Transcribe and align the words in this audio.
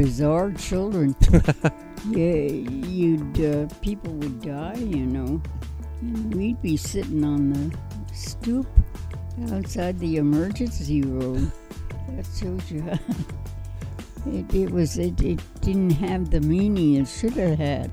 bizarre 0.00 0.50
children. 0.52 1.14
yeah, 2.08 2.46
you'd 2.46 3.38
uh, 3.44 3.68
people 3.82 4.14
would 4.14 4.40
die, 4.40 4.76
you 4.78 5.04
know, 5.04 5.42
and 6.00 6.34
we'd 6.34 6.60
be 6.62 6.74
sitting 6.74 7.22
on 7.22 7.52
the 7.52 7.76
stoop 8.14 8.66
outside 9.50 9.98
the 9.98 10.16
emergency 10.16 11.02
room. 11.02 11.52
That 12.08 12.26
shows 12.34 12.70
you 12.70 12.82
how. 12.82 12.98
It, 14.26 14.54
it 14.54 14.70
was 14.70 14.98
it, 14.98 15.18
it 15.22 15.40
didn't 15.62 15.92
have 15.92 16.30
the 16.30 16.42
meaning 16.42 16.96
it 16.96 17.08
should 17.08 17.32
have 17.32 17.56
had. 17.56 17.90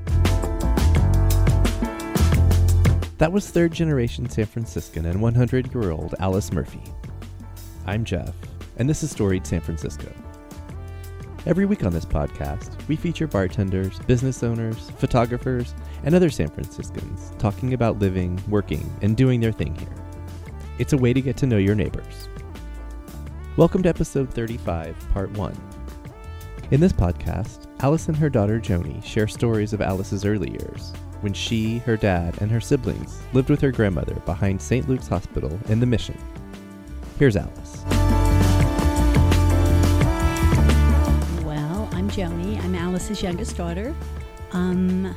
That 3.17 3.31
was 3.31 3.49
third 3.49 3.71
generation 3.71 4.29
San 4.29 4.45
Franciscan 4.45 5.05
and 5.05 5.21
100 5.21 5.73
year 5.73 5.91
old 5.91 6.15
Alice 6.19 6.51
Murphy. 6.51 6.83
I'm 7.85 8.03
Jeff, 8.03 8.35
and 8.75 8.89
this 8.89 9.03
is 9.03 9.11
Storied 9.11 9.47
San 9.47 9.61
Francisco. 9.61 10.11
Every 11.45 11.65
week 11.65 11.85
on 11.85 11.93
this 11.93 12.03
podcast, 12.03 12.85
we 12.89 12.97
feature 12.97 13.27
bartenders, 13.27 13.99
business 13.99 14.43
owners, 14.43 14.89
photographers, 14.97 15.73
and 16.03 16.13
other 16.13 16.29
San 16.29 16.49
Franciscans 16.49 17.31
talking 17.37 17.73
about 17.73 17.99
living, 17.99 18.41
working, 18.49 18.93
and 19.01 19.15
doing 19.15 19.39
their 19.39 19.53
thing 19.53 19.73
here. 19.75 19.95
It's 20.77 20.91
a 20.91 20.97
way 20.97 21.13
to 21.13 21.21
get 21.21 21.37
to 21.37 21.45
know 21.45 21.57
your 21.57 21.75
neighbors. 21.75 22.27
Welcome 23.55 23.81
to 23.83 23.89
episode 23.89 24.29
35, 24.33 24.95
part 25.13 25.31
1. 25.31 25.55
In 26.71 26.81
this 26.81 26.91
podcast, 26.91 27.67
Alice 27.79 28.09
and 28.09 28.17
her 28.17 28.29
daughter 28.29 28.59
Joni 28.59 29.01
share 29.01 29.27
stories 29.27 29.71
of 29.71 29.81
Alice's 29.81 30.25
early 30.25 30.49
years, 30.49 30.91
when 31.21 31.33
she, 31.33 31.77
her 31.79 31.95
dad, 31.95 32.35
and 32.41 32.51
her 32.51 32.59
siblings 32.59 33.21
lived 33.31 33.49
with 33.49 33.61
her 33.61 33.71
grandmother 33.71 34.15
behind 34.25 34.61
St. 34.61 34.89
Luke's 34.89 35.07
Hospital 35.07 35.57
in 35.69 35.79
the 35.79 35.85
Mission. 35.85 36.17
Here's 37.17 37.37
Alice. 37.37 37.85
Joni. 42.17 42.59
I'm 42.63 42.73
Alice's 42.73 43.21
youngest 43.21 43.57
daughter. 43.57 43.95
Um, 44.51 45.15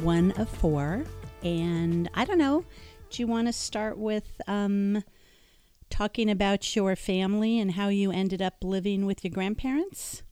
one 0.00 0.30
of 0.38 0.48
four. 0.48 1.04
And 1.42 2.08
I 2.14 2.24
don't 2.24 2.38
know, 2.38 2.64
do 3.10 3.20
you 3.22 3.26
want 3.26 3.48
to 3.48 3.52
start 3.52 3.98
with 3.98 4.40
um, 4.46 5.04
talking 5.90 6.30
about 6.30 6.74
your 6.74 6.96
family 6.96 7.58
and 7.58 7.72
how 7.72 7.88
you 7.88 8.10
ended 8.10 8.40
up 8.40 8.54
living 8.62 9.04
with 9.04 9.22
your 9.22 9.30
grandparents 9.30 10.22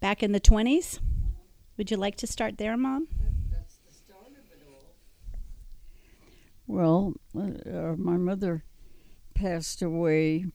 back 0.00 0.20
in 0.20 0.32
the 0.32 0.40
20s? 0.40 0.98
Would 1.76 1.92
you 1.92 1.96
like 1.96 2.16
to 2.16 2.26
start 2.26 2.58
there, 2.58 2.76
Mom? 2.76 3.06
Well, 6.66 7.12
uh, 7.38 7.94
my 7.96 8.16
mother 8.16 8.64
passed 9.32 9.80
away 9.80 10.46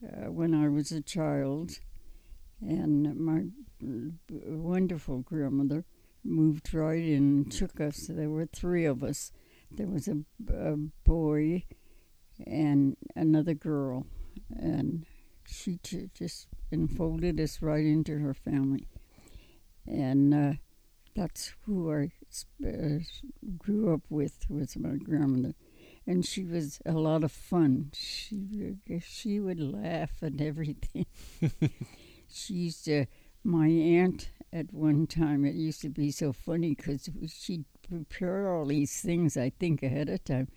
uh, 0.00 0.30
when 0.30 0.54
I 0.54 0.68
was 0.68 0.92
a 0.92 1.00
child, 1.00 1.80
and 2.66 3.16
my 3.16 3.44
uh, 3.82 4.10
wonderful 4.56 5.20
grandmother 5.20 5.84
moved 6.24 6.72
right 6.74 7.02
in 7.04 7.16
and 7.16 7.52
took 7.52 7.80
us. 7.80 8.06
There 8.08 8.30
were 8.30 8.46
three 8.46 8.84
of 8.84 9.02
us. 9.02 9.32
There 9.70 9.86
was 9.88 10.08
a, 10.08 10.18
a 10.52 10.76
boy 11.04 11.64
and 12.46 12.96
another 13.14 13.54
girl, 13.54 14.06
and 14.50 15.06
she 15.46 15.78
j- 15.82 16.10
just 16.14 16.48
enfolded 16.70 17.40
us 17.40 17.62
right 17.62 17.84
into 17.84 18.18
her 18.18 18.34
family. 18.34 18.88
And 19.86 20.34
uh, 20.34 20.52
that's 21.14 21.54
who 21.66 21.92
I 21.92 22.10
uh, 22.66 23.00
grew 23.58 23.92
up 23.94 24.02
with 24.10 24.46
was 24.50 24.76
my 24.76 24.96
grandmother, 24.96 25.54
and 26.06 26.24
she 26.24 26.44
was 26.44 26.80
a 26.86 26.92
lot 26.92 27.24
of 27.24 27.32
fun. 27.32 27.90
She 27.94 28.76
she 29.06 29.40
would 29.40 29.60
laugh 29.60 30.22
at 30.22 30.40
everything. 30.40 31.06
she 32.34 32.54
used 32.54 32.84
to. 32.86 33.06
My 33.46 33.66
aunt 33.66 34.30
at 34.54 34.72
one 34.72 35.06
time. 35.06 35.44
It 35.44 35.54
used 35.54 35.82
to 35.82 35.90
be 35.90 36.10
so 36.10 36.32
funny 36.32 36.74
because 36.74 37.10
she'd 37.28 37.64
prepare 37.86 38.54
all 38.54 38.64
these 38.64 39.00
things. 39.00 39.36
I 39.36 39.50
think 39.50 39.82
ahead 39.82 40.08
of 40.08 40.24
time. 40.24 40.48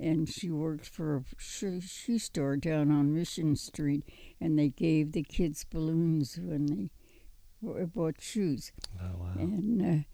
And 0.00 0.28
she 0.28 0.50
worked 0.50 0.86
for 0.86 1.16
a 1.16 1.22
shoe, 1.38 1.80
store 2.18 2.56
down 2.56 2.90
on 2.90 3.14
Mission 3.14 3.54
Street, 3.56 4.04
and 4.40 4.58
they 4.58 4.68
gave 4.68 5.12
the 5.12 5.22
kids 5.22 5.64
balloons 5.64 6.38
when 6.42 6.66
they 6.66 7.84
bought 7.84 8.20
shoes. 8.20 8.72
Oh, 9.00 9.16
wow. 9.18 9.32
And 9.38 9.82
uh, 9.82 10.04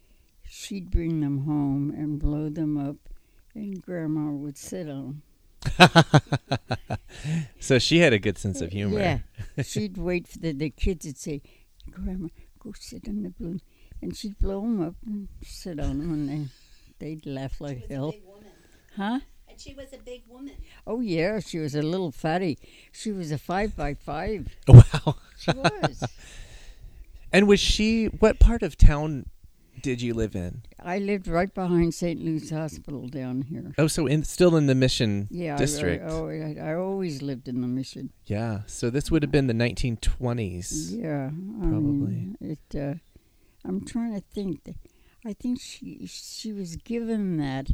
she'd 0.42 0.90
bring 0.90 1.20
them 1.20 1.46
home 1.46 1.90
and 1.96 2.18
blow 2.18 2.50
them 2.50 2.76
up, 2.76 2.96
and 3.54 3.80
Grandma 3.80 4.30
would 4.30 4.58
sit 4.58 4.90
on 4.90 5.22
so 7.60 7.78
she 7.78 7.98
had 7.98 8.12
a 8.12 8.18
good 8.18 8.38
sense 8.38 8.60
of 8.60 8.72
humor. 8.72 8.98
Yeah. 8.98 9.18
she'd 9.62 9.96
wait 9.96 10.28
for 10.28 10.38
the, 10.38 10.52
the 10.52 10.70
kids 10.70 11.06
would 11.06 11.18
say, 11.18 11.42
Grandma, 11.90 12.28
go 12.58 12.72
sit 12.78 13.08
on 13.08 13.22
the 13.22 13.30
balloon. 13.38 13.60
And 14.00 14.16
she'd 14.16 14.38
blow 14.38 14.60
them 14.60 14.80
up 14.80 14.94
and 15.06 15.28
sit 15.42 15.80
on 15.80 15.98
them, 15.98 16.12
and 16.12 16.28
they, 16.28 16.46
they'd 16.98 17.26
laugh 17.26 17.60
like 17.60 17.88
hell. 17.90 18.14
Huh? 18.96 19.20
And 19.48 19.60
she 19.60 19.74
was 19.74 19.92
a 19.92 19.98
big 19.98 20.22
woman. 20.28 20.54
Oh, 20.86 21.00
yeah, 21.00 21.40
she 21.40 21.58
was 21.58 21.74
a 21.74 21.82
little 21.82 22.12
fatty. 22.12 22.58
She 22.92 23.10
was 23.10 23.32
a 23.32 23.38
five 23.38 23.76
by 23.76 23.94
five. 23.94 24.56
Wow. 24.68 25.16
She 25.36 25.52
was. 25.52 26.04
And 27.32 27.46
was 27.46 27.60
she, 27.60 28.06
what 28.06 28.38
part 28.38 28.62
of 28.62 28.76
town 28.76 29.26
did 29.82 30.00
you 30.02 30.14
live 30.14 30.34
in? 30.34 30.62
I 30.82 30.98
lived 30.98 31.26
right 31.28 31.52
behind 31.52 31.94
St. 31.94 32.20
Luke's 32.20 32.50
Hospital 32.50 33.08
down 33.08 33.42
here. 33.42 33.72
Oh, 33.78 33.86
so 33.86 34.06
in, 34.06 34.22
still 34.24 34.56
in 34.56 34.66
the 34.66 34.74
Mission 34.74 35.28
Yeah, 35.30 35.56
district. 35.56 36.04
I, 36.04 36.08
oh, 36.08 36.28
I, 36.28 36.70
I 36.70 36.74
always 36.74 37.22
lived 37.22 37.48
in 37.48 37.60
the 37.60 37.68
mission. 37.68 38.10
Yeah. 38.26 38.60
So 38.66 38.90
this 38.90 39.10
would 39.10 39.22
have 39.22 39.32
been 39.32 39.46
the 39.46 39.54
1920s. 39.54 40.98
Yeah, 41.00 41.26
I 41.26 41.66
mean, 41.66 42.36
it. 42.40 42.78
Uh, 42.78 42.94
I'm 43.64 43.84
trying 43.84 44.14
to 44.14 44.22
think. 44.32 44.74
I 45.24 45.32
think 45.32 45.60
she 45.60 46.06
she 46.06 46.52
was 46.52 46.76
given 46.76 47.36
that 47.38 47.70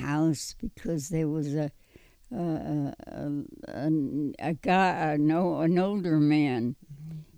house 0.00 0.54
because 0.60 1.08
there 1.08 1.28
was 1.28 1.54
a 1.54 1.70
a, 2.32 2.36
a, 2.38 2.94
a, 3.68 3.90
a 4.40 4.54
guy, 4.54 5.12
a, 5.12 5.18
no, 5.18 5.60
an 5.60 5.78
older 5.78 6.18
man, 6.18 6.74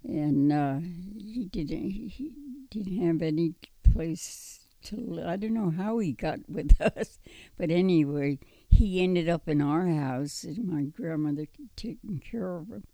and 0.05 0.53
uh, 0.53 0.79
he 0.81 1.49
didn't 1.51 1.91
he 1.91 2.33
didn't 2.71 3.05
have 3.07 3.23
any 3.23 3.55
place 3.93 4.61
to. 4.85 4.97
li- 4.97 5.23
I 5.25 5.37
don't 5.37 5.55
know 5.55 5.71
how 5.71 5.99
he 5.99 6.13
got 6.13 6.41
with 6.49 6.81
us, 6.81 7.19
but 7.57 7.71
anyway, 7.71 8.39
he 8.69 9.03
ended 9.03 9.29
up 9.29 9.49
in 9.49 9.61
our 9.61 9.87
house, 9.87 10.45
and 10.45 10.69
my 10.69 10.83
grandmother 10.85 11.47
taking 11.77 12.21
care 12.21 12.57
of 12.57 12.69
him. 12.69 12.85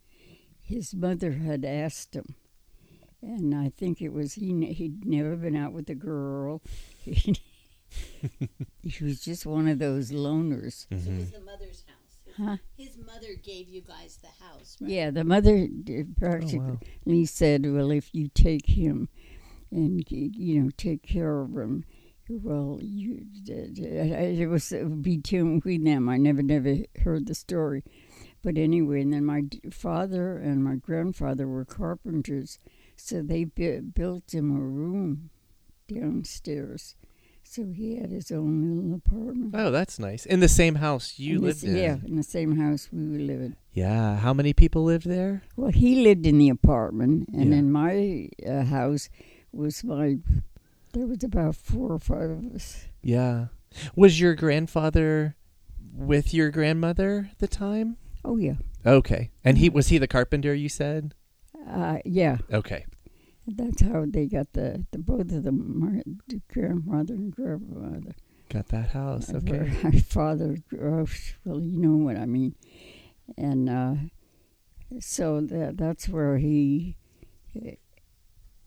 His 0.61 0.95
mother 0.95 1.33
had 1.33 1.65
asked 1.65 2.15
him, 2.17 2.35
and 3.21 3.55
I 3.55 3.71
think 3.77 4.01
it 4.01 4.13
was 4.13 4.35
he. 4.35 4.65
He'd 4.73 5.05
never 5.05 5.37
been 5.37 5.57
out 5.57 5.73
with 5.73 5.91
a 5.91 5.95
girl. 5.95 6.63
he 7.05 7.35
was 9.05 9.21
just 9.21 9.45
one 9.47 9.69
of 9.69 9.79
those 9.79 10.11
loners. 10.11 10.87
So 10.89 10.97
Mm-hmm. 10.97 11.17
it 11.17 11.21
was 11.21 11.31
the 11.33 11.41
mother's 11.41 11.85
house. 11.87 11.99
His, 12.25 12.35
Huh? 12.37 12.57
his 12.77 12.99
mother 12.99 13.29
gave 13.43 13.69
you 13.69 13.81
guys 13.83 14.19
the 14.21 14.45
house, 14.45 14.77
right? 14.81 14.91
Yeah, 14.91 15.11
the 15.13 15.23
mother 15.23 15.69
did 15.69 16.17
practically 16.17 16.79
wow. 17.07 17.25
said, 17.27 17.65
"Well, 17.65 17.93
if 17.93 18.13
you 18.13 18.27
take 18.29 18.67
him 18.67 19.09
and 19.75 20.05
you 20.11 20.63
know 20.63 20.71
take 20.77 21.03
care 21.03 21.41
of 21.41 21.51
him, 21.57 21.85
well, 22.29 22.79
you 22.83 23.27
it 23.47 24.49
was 24.49 24.71
it 24.73 24.85
would 24.85 25.03
be 25.03 25.17
between 25.19 25.85
them. 25.85 26.09
I 26.09 26.17
never 26.17 26.43
never 26.43 26.77
heard 27.03 27.27
the 27.27 27.35
story, 27.35 27.83
but 28.43 28.57
anyway, 28.57 29.03
and 29.03 29.13
then 29.13 29.25
my 29.25 29.43
father 29.71 30.37
and 30.39 30.63
my 30.65 30.77
grandfather 30.77 31.47
were 31.47 31.65
carpenters, 31.65 32.59
so 32.97 33.21
they 33.23 33.45
built 33.45 34.33
him 34.33 34.51
a 34.57 34.61
room 34.61 35.31
downstairs, 35.89 36.97
so 37.43 37.67
he 37.67 37.97
had 37.97 38.11
his 38.11 38.31
own 38.31 38.63
little 38.77 38.95
apartment. 38.97 39.55
Oh, 39.55 39.71
that's 39.71 39.99
nice. 39.99 40.25
In 40.27 40.41
the 40.41 40.49
same 40.49 40.77
house 40.77 41.19
you 41.19 41.37
In 41.37 41.43
lived 41.43 41.63
this- 41.63 41.71
in. 41.71 41.77
Yeah, 41.77 41.97
in 42.05 42.17
the 42.17 42.23
same 42.23 42.57
house 42.57 42.89
we 42.93 43.09
were 43.11 43.19
living. 43.19 43.57
Yeah. 43.73 44.17
How 44.17 44.33
many 44.33 44.53
people 44.53 44.85
lived 44.85 45.07
there? 45.07 45.43
Well, 45.57 45.71
he 45.71 46.03
lived 46.03 46.27
in 46.27 46.39
the 46.39 46.49
apartment, 46.49 47.29
and 47.33 47.51
Yeah. 47.51 47.59
in 47.59 47.73
my 47.73 48.29
uh, 48.47 48.63
house 48.65 49.09
was 49.57 49.85
my. 49.85 50.19
There 50.93 51.07
was 51.07 51.25
about 51.25 51.57
four 51.57 51.93
or 51.93 51.99
five 51.99 52.31
of 52.31 52.55
us. 52.55 52.87
Yeah. 53.03 53.47
Was 53.97 54.21
your 54.21 54.35
grandfather 54.35 55.35
with 55.93 56.33
your 56.33 56.51
grandmother 56.51 57.29
at 57.33 57.39
the 57.39 57.49
time? 57.49 57.97
Oh 58.25 58.37
yeah, 58.37 58.55
Okay. 58.87 59.31
And 59.45 59.59
he 59.59 59.69
was 59.69 59.89
he 59.89 59.99
the 59.99 60.07
carpenter 60.07 60.55
you 60.55 60.69
said? 60.69 61.15
uh, 61.69 61.99
yeah. 62.05 62.39
Okay. 62.53 62.87
That's 63.47 63.83
how 63.83 64.05
they 64.09 64.27
got 64.27 64.53
the, 64.55 64.87
the 64.93 64.99
both 64.99 65.31
of 65.33 65.43
them, 65.43 65.79
my 65.79 66.03
the 66.29 66.41
grandfather 66.53 67.15
and 67.15 67.35
grandfather. 67.35 68.15
Got 68.49 68.69
that 68.69 68.91
house. 68.91 69.33
Okay. 69.35 69.71
My 69.83 69.99
father, 70.01 70.57
oh, 70.81 71.07
well, 71.45 71.61
you 71.61 71.79
know 71.79 71.97
what 71.97 72.17
I 72.17 72.25
mean, 72.27 72.55
and 73.37 73.69
uh, 73.69 73.95
so 75.01 75.41
that 75.41 75.77
that's 75.77 76.09
where 76.09 76.39
he. 76.39 76.97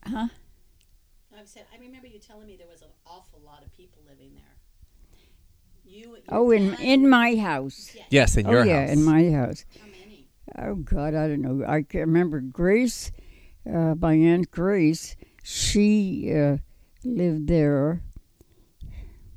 Huh? 0.06 0.28
I 1.40 1.44
said, 1.44 1.64
I 1.74 1.78
remember 1.78 2.06
you 2.06 2.18
telling 2.18 2.46
me 2.46 2.56
there 2.56 2.66
was 2.70 2.82
an 2.82 2.88
awful 3.06 3.40
lot 3.44 3.62
of 3.64 3.72
people 3.76 4.02
living 4.08 4.32
there. 4.34 4.56
You. 5.84 6.10
your 6.10 6.20
Oh, 6.28 6.50
in 6.50 6.70
dad- 6.72 6.80
in 6.80 7.08
my 7.08 7.36
house. 7.36 7.92
Yeah. 7.96 8.02
Yes, 8.10 8.36
in 8.36 8.46
oh 8.46 8.50
your 8.50 8.64
yeah, 8.66 8.80
house. 8.86 8.90
in 8.90 9.04
my 9.04 9.30
house. 9.30 9.64
How 9.80 9.86
many? 9.86 10.28
Oh 10.58 10.74
God, 10.76 11.14
I 11.14 11.28
don't 11.28 11.42
know. 11.42 11.64
I 11.66 11.82
can 11.82 12.00
remember 12.00 12.40
Grace 12.40 13.10
uh, 13.66 13.94
my 13.98 14.14
aunt 14.14 14.50
Grace, 14.50 15.16
she 15.42 16.32
uh, 16.34 16.58
lived 17.04 17.48
there 17.48 18.02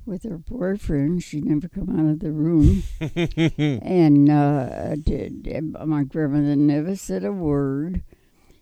with 0.06 0.24
her 0.24 0.38
boyfriend. 0.38 1.24
She 1.24 1.42
never 1.42 1.68
come 1.68 1.90
out 1.98 2.10
of 2.12 2.20
the 2.20 2.32
room, 2.32 2.84
and 3.58 4.30
uh, 4.30 4.96
did, 4.96 5.46
my 5.86 6.04
grandmother 6.04 6.56
never 6.56 6.96
said 6.96 7.24
a 7.26 7.32
word, 7.32 8.04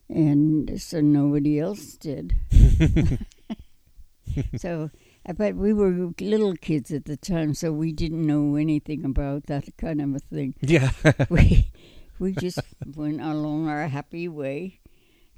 and 0.09 0.81
so 0.81 1.01
nobody 1.01 1.59
else 1.59 1.95
did. 1.95 2.35
so, 4.57 4.89
uh, 5.25 5.33
but 5.33 5.55
we 5.55 5.73
were 5.73 6.11
little 6.19 6.55
kids 6.55 6.91
at 6.91 7.05
the 7.05 7.17
time, 7.17 7.53
so 7.53 7.71
we 7.71 7.91
didn't 7.91 8.25
know 8.25 8.55
anything 8.55 9.05
about 9.05 9.45
that 9.45 9.65
kind 9.77 10.01
of 10.01 10.15
a 10.15 10.19
thing. 10.19 10.55
Yeah. 10.61 10.91
we 11.29 11.71
we 12.17 12.33
just 12.33 12.59
went 12.95 13.21
along 13.21 13.67
our 13.67 13.87
happy 13.87 14.27
way, 14.27 14.79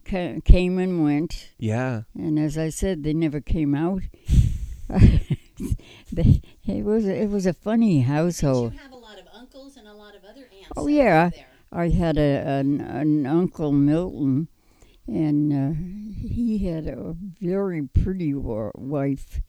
came 0.06 0.79
and 0.79 1.03
went, 1.03 1.50
yeah. 1.59 2.03
and 2.15 2.39
as 2.39 2.57
I 2.57 2.69
said, 2.69 3.03
they 3.03 3.13
never 3.13 3.41
came 3.41 3.75
out. 3.75 4.01
they, 6.12 6.41
it 6.65 6.83
was 6.83 7.06
it 7.06 7.29
was 7.29 7.45
a 7.45 7.53
funny 7.53 8.01
household. 8.01 8.73
have 8.73 8.91
a 8.91 8.95
lot 8.95 9.19
of 9.19 9.25
uncles 9.33 9.77
and 9.77 9.88
a 9.88 9.94
lot 9.94 10.15
of 10.15 10.23
other 10.23 10.47
aunts. 10.51 10.71
Oh, 10.75 10.88
yeah. 10.88 11.29
I 11.71 11.89
had 11.89 12.18
a 12.18 12.44
an, 12.45 12.81
an 12.81 13.25
uncle 13.25 13.71
Milton, 13.71 14.50
and 15.07 15.51
uh, 15.53 15.74
he 16.27 16.59
had 16.59 16.88
a 16.88 17.15
very 17.42 17.83
pretty 17.83 18.33
wa- 18.33 18.71
wife, 18.75 19.42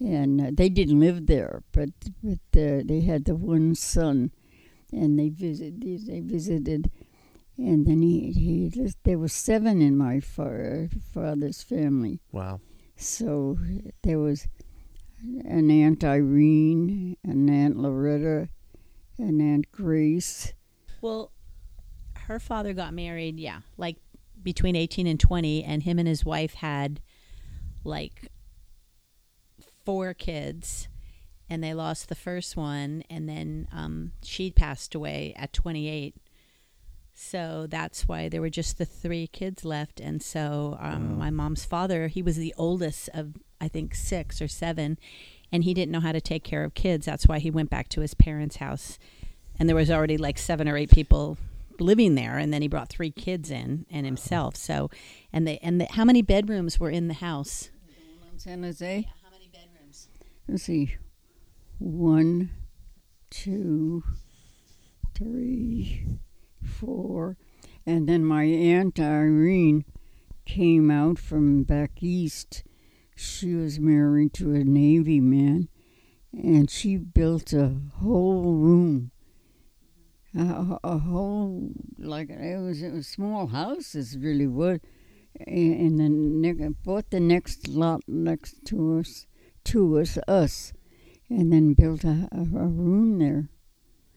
and 0.00 0.40
uh, 0.40 0.50
they 0.52 0.68
didn't 0.68 1.00
live 1.00 1.26
there, 1.26 1.62
but 1.72 1.90
but 2.22 2.38
uh, 2.60 2.82
they 2.84 3.00
had 3.00 3.24
the 3.24 3.34
one 3.34 3.74
son, 3.74 4.30
and 4.92 5.18
they 5.18 5.28
visited. 5.28 6.06
They 6.06 6.20
visited, 6.20 6.90
and 7.58 7.86
then 7.86 8.02
he 8.02 8.32
he 8.32 8.70
lived- 8.74 8.96
there 9.04 9.18
was 9.18 9.32
seven 9.32 9.80
in 9.82 9.96
my 9.96 10.20
fa- 10.20 10.88
father's 11.12 11.62
family, 11.62 12.20
Wow. 12.32 12.60
so 12.96 13.58
there 14.02 14.18
was 14.18 14.46
an 15.44 15.70
Aunt 15.70 16.04
Irene, 16.04 17.16
an 17.24 17.48
Aunt 17.48 17.76
Loretta, 17.78 18.48
an 19.18 19.40
Aunt 19.40 19.70
Grace. 19.72 20.52
Well, 21.00 21.32
her 22.26 22.38
father 22.38 22.72
got 22.74 22.92
married, 22.92 23.38
yeah, 23.40 23.60
like 23.78 23.96
between 24.46 24.76
18 24.76 25.08
and 25.08 25.18
20, 25.18 25.64
and 25.64 25.82
him 25.82 25.98
and 25.98 26.06
his 26.06 26.24
wife 26.24 26.54
had 26.54 27.00
like 27.82 28.30
four 29.84 30.14
kids, 30.14 30.86
and 31.50 31.62
they 31.64 31.74
lost 31.74 32.08
the 32.08 32.14
first 32.14 32.56
one, 32.56 33.02
and 33.10 33.28
then 33.28 33.66
um, 33.72 34.12
she 34.22 34.52
passed 34.52 34.94
away 34.94 35.34
at 35.36 35.52
28. 35.52 36.14
So 37.12 37.66
that's 37.68 38.06
why 38.06 38.28
there 38.28 38.40
were 38.40 38.48
just 38.48 38.78
the 38.78 38.84
three 38.84 39.26
kids 39.26 39.64
left. 39.64 39.98
And 40.00 40.22
so 40.22 40.76
um, 40.80 41.10
Wow. 41.10 41.16
my 41.16 41.30
mom's 41.30 41.64
father, 41.64 42.06
he 42.06 42.22
was 42.22 42.36
the 42.36 42.54
oldest 42.56 43.08
of, 43.14 43.34
I 43.60 43.66
think, 43.66 43.96
six 43.96 44.40
or 44.40 44.46
seven, 44.46 44.96
and 45.50 45.64
he 45.64 45.74
didn't 45.74 45.90
know 45.90 46.00
how 46.00 46.12
to 46.12 46.20
take 46.20 46.44
care 46.44 46.62
of 46.62 46.74
kids. 46.74 47.04
That's 47.06 47.26
why 47.26 47.40
he 47.40 47.50
went 47.50 47.70
back 47.70 47.88
to 47.90 48.00
his 48.00 48.14
parents' 48.14 48.56
house 48.56 48.98
and 49.58 49.68
there 49.68 49.74
was 49.76 49.90
already 49.90 50.18
like 50.18 50.38
seven 50.38 50.68
or 50.68 50.76
eight 50.76 50.90
people 50.90 51.38
living 51.80 52.14
there 52.14 52.38
and 52.38 52.52
then 52.52 52.62
he 52.62 52.68
brought 52.68 52.88
three 52.88 53.10
kids 53.10 53.50
in 53.50 53.86
and 53.90 54.06
himself 54.06 54.56
so 54.56 54.90
and 55.32 55.46
they 55.46 55.58
and 55.58 55.80
the, 55.80 55.86
how 55.90 56.04
many 56.04 56.22
bedrooms 56.22 56.78
were 56.80 56.90
in 56.90 57.08
the 57.08 57.14
house 57.14 57.70
San 58.38 58.62
Jose. 58.62 59.08
how 59.24 59.30
many 59.30 59.48
bedrooms 59.48 60.08
Let's 60.48 60.62
see. 60.62 60.94
One, 61.78 62.50
two, 63.30 64.04
three, 65.12 66.06
four. 66.64 67.36
And 67.84 68.08
then 68.08 68.24
my 68.24 68.44
Aunt 68.44 69.00
Irene 69.00 69.84
came 70.44 70.90
out 70.90 71.18
from 71.18 71.64
back 71.64 72.00
east. 72.00 72.62
She 73.16 73.54
was 73.54 73.80
married 73.80 74.34
to 74.34 74.54
a 74.54 74.62
Navy 74.62 75.20
man, 75.20 75.68
and 76.32 76.70
she 76.70 76.96
built 76.96 77.52
a 77.52 77.76
whole 78.00 78.54
room. 78.54 79.10
A, 80.36 80.78
a 80.84 80.98
whole, 80.98 81.70
like, 81.98 82.30
it 82.30 82.60
was 82.60 82.82
a 82.82 83.02
small 83.02 83.46
house, 83.46 83.94
it 83.94 84.08
really 84.18 84.46
was. 84.46 84.80
And 85.46 85.98
then 86.00 86.76
bought 86.84 87.10
the 87.10 87.20
next 87.20 87.68
lot 87.68 88.02
next 88.06 88.64
to 88.66 88.98
us 89.00 89.26
to 89.64 89.98
us, 89.98 90.18
us, 90.28 90.72
and 91.28 91.52
then 91.52 91.74
built 91.74 92.04
a, 92.04 92.28
a, 92.32 92.40
a 92.40 92.66
room 92.66 93.18
there. 93.18 93.48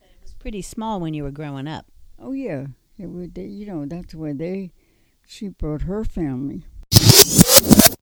it 0.01 0.21
was 0.21 0.33
pretty 0.33 0.61
small 0.61 0.99
when 0.99 1.13
you 1.13 1.23
were 1.23 1.31
growing 1.31 1.67
up 1.67 1.87
Oh 2.21 2.33
yeah, 2.33 2.67
it 2.97 3.07
would. 3.07 3.33
They, 3.35 3.45
you 3.45 3.65
know, 3.65 3.85
that's 3.85 4.13
where 4.13 4.33
they. 4.33 4.71
She 5.25 5.47
brought 5.47 5.83
her 5.83 6.03
family. 6.03 6.65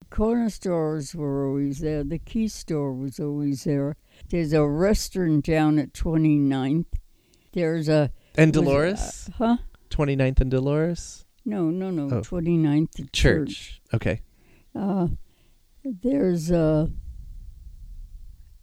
Corner 0.10 0.50
stores 0.50 1.14
were 1.14 1.48
always 1.48 1.80
there. 1.80 2.04
The 2.04 2.18
key 2.18 2.48
store 2.48 2.94
was 2.94 3.20
always 3.20 3.66
there. 3.66 3.96
There's 4.30 4.54
a 4.54 4.66
restaurant 4.66 5.46
down 5.46 5.78
at 5.78 5.94
29th. 5.94 6.86
There's 7.58 7.90
a 7.90 8.12
And 8.36 8.50
it, 8.50 8.60
Dolores? 8.60 9.30
uh, 9.40 9.56
huh? 9.56 9.58
29th 9.90 10.42
and 10.42 10.52
Dolores? 10.52 11.26
No, 11.44 11.72
no, 11.72 11.90
no. 11.90 12.18
Oh. 12.18 12.22
29th 12.22 12.92
the 12.92 13.08
Church. 13.12 13.82
Okay. 13.92 14.22
Uh, 14.76 15.08
there's 15.84 16.52
a. 16.52 16.92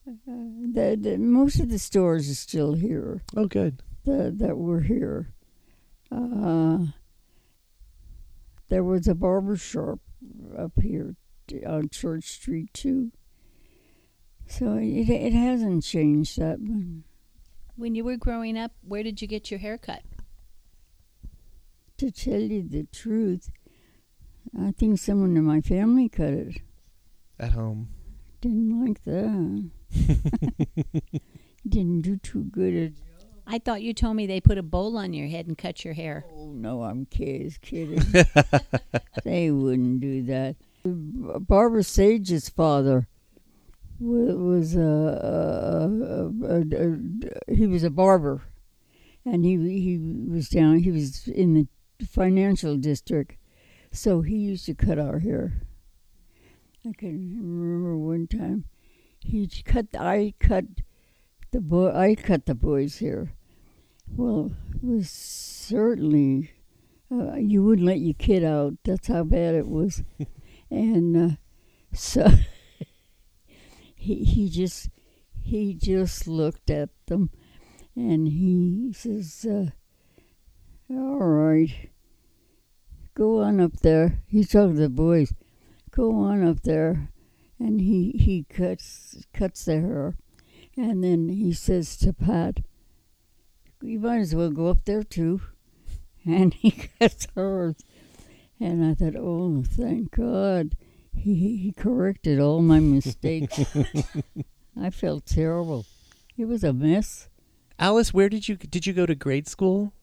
uh, 0.07 0.13
the, 0.29 0.97
the 1.01 1.17
most 1.19 1.59
of 1.59 1.71
the 1.71 1.79
stores 1.81 2.31
are 2.31 2.35
still 2.37 2.75
here. 2.75 3.23
Oh, 3.37 3.47
good. 3.47 3.83
that 4.05 4.39
that 4.39 4.57
were 4.59 4.83
here. 4.83 5.33
Uh, 6.13 6.79
there 8.69 8.85
was 8.85 9.09
a 9.09 9.15
barber 9.17 9.57
shop 9.57 9.99
up 10.57 10.73
here 10.81 11.17
on 11.67 11.89
Church 11.89 12.25
Street 12.27 12.73
too. 12.73 13.11
So 14.47 14.75
it 14.77 15.09
it 15.09 15.33
hasn't 15.33 15.83
changed 15.83 16.39
that 16.39 16.61
much. 16.61 17.03
When 17.77 17.95
you 17.95 18.05
were 18.05 18.17
growing 18.17 18.57
up 18.59 18.73
where 18.83 19.03
did 19.03 19.21
you 19.23 19.29
get 19.29 19.51
your 19.51 19.61
hair 19.61 19.77
cut 19.79 20.03
To 21.99 22.11
tell 22.11 22.41
you 22.41 22.63
the 22.69 22.85
truth, 22.93 23.51
I 24.59 24.73
think 24.73 24.99
someone 24.99 25.37
in 25.37 25.45
my 25.45 25.61
family 25.61 26.09
cut 26.09 26.33
it. 26.35 26.61
At 27.39 27.53
home. 27.53 27.89
Didn't 28.41 28.85
like 28.85 29.03
that. 29.05 29.71
Didn't 31.69 32.03
do 32.03 32.17
too 32.19 32.45
good 32.51 32.75
at. 32.75 32.93
i 33.47 33.59
thought 33.59 33.81
you 33.83 33.95
told 33.95 34.17
me 34.17 34.27
they 34.27 34.41
put 34.41 34.59
a 34.59 34.63
bowl 34.63 34.97
on 34.99 35.13
your 35.13 35.29
head 35.29 35.47
and 35.47 35.57
cut 35.57 35.85
your 35.85 35.95
hair 35.95 36.25
Oh 36.37 36.51
no, 36.53 36.83
I'm 36.83 37.07
kids 37.07 37.59
kidding. 37.59 38.03
they 39.25 39.51
wouldn't 39.51 40.01
do 40.01 40.23
that. 40.25 40.57
Barbara 40.85 41.83
Sage's 41.85 42.49
father 42.49 43.07
wa- 43.07 43.14
was 44.05 44.77
a, 44.77 44.81
a, 44.81 46.47
a, 46.47 46.61
a, 46.61 47.55
he 47.55 47.67
was 47.67 47.85
a 47.85 47.91
barber, 47.91 48.43
and 49.25 49.45
he 49.45 49.57
he 49.81 49.99
was 49.99 50.49
down. 50.49 50.79
He 50.79 50.91
was 50.91 51.29
in 51.29 51.55
the 51.55 51.69
financial 52.07 52.77
district, 52.77 53.37
so 53.93 54.23
he 54.23 54.37
used 54.37 54.67
to 54.67 54.75
cut 54.75 54.99
our 54.99 55.21
hair. 55.21 55.63
I 56.87 56.93
can 56.93 57.39
remember 57.41 57.97
one 57.97 58.27
time 58.27 58.65
he 59.21 59.49
cut. 59.65 59.87
I 59.99 60.35
cut 60.39 60.65
the 61.51 61.61
boy. 61.61 61.91
I 61.91 62.15
cut 62.15 62.47
the 62.47 62.55
boys' 62.55 62.99
hair. 62.99 63.35
Well, 64.17 64.53
it 64.75 64.85
was 64.85 65.11
certainly 65.11 66.51
uh, 67.11 67.37
you 67.37 67.63
wouldn't 67.65 67.87
let 67.87 68.01
your 68.01 68.15
kid 68.15 68.45
out. 68.45 68.75
That's 68.85 69.09
how 69.09 69.25
bad 69.25 69.55
it 69.55 69.67
was, 69.67 70.03
and 70.71 71.17
uh, 71.17 71.37
so 71.93 72.29
he 74.05 74.25
he 74.25 74.49
just 74.49 74.91
he 75.43 75.75
just 75.75 76.29
looked 76.29 76.71
at 76.71 76.91
them, 77.07 77.31
and 77.97 78.29
he 78.29 78.93
says, 78.93 79.47
uh, 79.49 79.71
"All 80.91 81.19
right, 81.19 81.91
go 83.15 83.43
on 83.43 83.61
up 83.61 83.81
there." 83.81 84.23
He's 84.27 84.51
talking 84.51 84.77
to 84.77 84.83
the 84.83 84.89
boys. 84.89 85.33
Go 85.91 86.15
on 86.17 86.47
up 86.47 86.63
there, 86.63 87.11
and 87.59 87.81
he 87.81 88.11
he 88.13 88.45
cuts 88.45 89.25
cuts 89.33 89.65
the 89.65 89.81
hair, 89.81 90.17
and 90.77 91.03
then 91.03 91.29
he 91.29 91.53
says 91.53 91.97
to 91.99 92.13
Pat, 92.13 92.61
"You 93.81 94.01
might 94.01 94.21
as 94.21 94.35
well 94.35 94.51
go 94.51 94.69
up 94.69 94.85
there 94.85 95.03
too." 95.03 95.41
and 96.27 96.55
he 96.55 96.71
cuts 97.01 97.27
hers. 97.35 97.77
And 98.61 98.85
I 98.85 98.95
thought, 98.95 99.17
oh, 99.17 99.63
thank 99.67 100.13
God. 100.13 100.77
He, 101.25 101.57
he 101.57 101.73
corrected 101.73 102.39
all 102.39 102.61
my 102.61 102.81
mistakes. 102.81 103.59
I 104.79 104.91
felt 104.91 105.25
terrible. 105.25 105.87
It 106.37 106.45
was 106.45 106.63
a 106.63 106.75
mess. 106.75 107.29
Alice, 107.79 108.13
where 108.13 108.29
did 108.29 108.47
you 108.47 108.57
did 108.57 108.87
you 108.87 108.93
go 108.93 109.07
to 109.07 109.15
grade 109.15 109.49
school? 109.49 109.95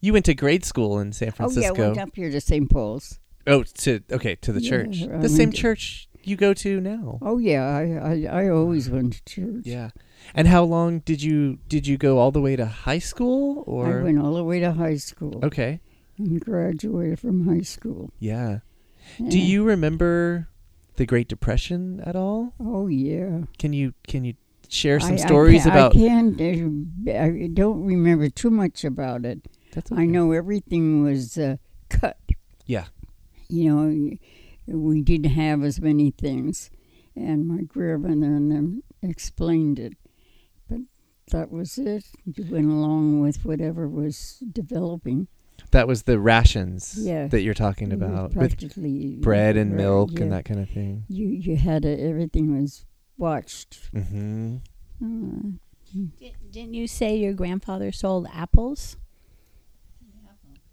You 0.00 0.14
went 0.14 0.24
to 0.24 0.34
grade 0.34 0.64
school 0.64 0.98
in 1.00 1.12
San 1.12 1.32
Francisco. 1.32 1.74
Oh, 1.74 1.76
yeah. 1.76 1.84
I 1.84 1.88
went 1.88 1.98
up 1.98 2.16
here 2.16 2.30
to 2.30 2.40
St. 2.40 2.70
Paul's. 2.70 3.18
Oh, 3.46 3.62
to 3.62 4.00
okay, 4.10 4.36
to 4.36 4.52
the 4.52 4.62
Yeah, 4.62 4.70
church. 4.70 5.02
I 5.02 5.18
The 5.18 5.28
same 5.28 5.52
church 5.52 6.08
you 6.24 6.36
go 6.36 6.54
to 6.54 6.80
now. 6.80 7.18
Oh, 7.22 7.36
yeah, 7.38 7.64
I, 7.64 7.82
I, 8.30 8.44
I 8.44 8.48
always 8.48 8.88
went 8.90 9.14
to 9.14 9.24
church. 9.24 9.64
Yeah. 9.64 9.90
And 10.34 10.48
how 10.48 10.64
long 10.64 11.00
did 11.00 11.22
you 11.22 11.58
did 11.68 11.86
you 11.86 11.98
go 11.98 12.18
all 12.18 12.30
the 12.32 12.40
way 12.40 12.56
to 12.56 12.64
high 12.66 12.98
school 12.98 13.64
or 13.66 14.00
I 14.00 14.02
went 14.02 14.18
all 14.18 14.34
the 14.34 14.44
way 14.44 14.60
to 14.60 14.72
high 14.72 14.96
school. 14.96 15.40
Okay. 15.44 15.80
and 16.18 16.40
graduated 16.40 17.20
from 17.20 17.46
high 17.46 17.62
school. 17.62 18.10
Yeah. 18.18 18.60
Do 19.28 19.38
you 19.38 19.64
remember 19.64 20.48
the 20.96 21.06
Great 21.06 21.28
Depression 21.28 22.00
at 22.04 22.16
all? 22.16 22.54
Oh 22.60 22.86
yeah. 22.88 23.42
Can 23.58 23.72
you 23.72 23.94
can 24.06 24.24
you 24.24 24.34
share 24.68 24.98
some 25.00 25.12
I- 25.12 25.14
I 25.14 25.16
stories 25.26 25.62
can't- 25.64 25.74
about? 25.74 25.96
I 25.96 25.98
can't. 25.98 26.40
Uh, 27.08 27.12
I 27.44 27.48
don't 27.52 27.84
remember 27.84 28.28
too 28.28 28.50
much 28.50 28.84
about 28.84 29.24
it. 29.24 29.46
That's 29.72 29.92
I 29.92 30.06
know 30.06 30.32
everything 30.32 31.02
was 31.02 31.36
uh, 31.38 31.56
cut. 31.88 32.16
Yeah. 32.66 32.86
You 33.48 33.74
know, 33.74 34.16
we 34.66 35.02
didn't 35.02 35.30
have 35.32 35.62
as 35.62 35.80
many 35.80 36.10
things, 36.10 36.70
and 37.14 37.46
my 37.46 37.62
grandmother 37.62 38.34
and 38.34 38.50
them 38.50 38.82
explained 39.02 39.78
it. 39.78 39.92
But 40.68 40.80
that 41.30 41.52
was 41.52 41.78
it. 41.78 42.04
You 42.24 42.44
went 42.50 42.70
along 42.70 43.20
with 43.20 43.44
whatever 43.44 43.86
was 43.88 44.42
developing. 44.52 45.28
That 45.76 45.86
was 45.86 46.04
the 46.04 46.18
rations 46.18 46.96
Yeah. 46.98 47.26
that 47.28 47.42
you're 47.42 47.52
talking 47.52 47.92
It 47.92 47.98
was 47.98 48.08
about 48.08 48.34
with 48.34 49.20
bread 49.20 49.58
and 49.58 49.72
right, 49.72 49.76
milk 49.76 50.12
yeah. 50.12 50.22
and 50.22 50.32
that 50.32 50.46
kind 50.46 50.58
of 50.60 50.70
thing. 50.70 51.04
You 51.08 51.26
you 51.28 51.56
had 51.56 51.84
a, 51.84 52.00
everything 52.00 52.58
was 52.58 52.86
watched. 53.18 53.90
hmm 53.92 54.56
Uh, 55.02 55.50
Di- 56.18 56.34
Didn't 56.50 56.72
you 56.74 56.86
say 56.88 57.16
your 57.16 57.34
grandfather 57.34 57.92
sold 57.92 58.26
apples? 58.32 58.96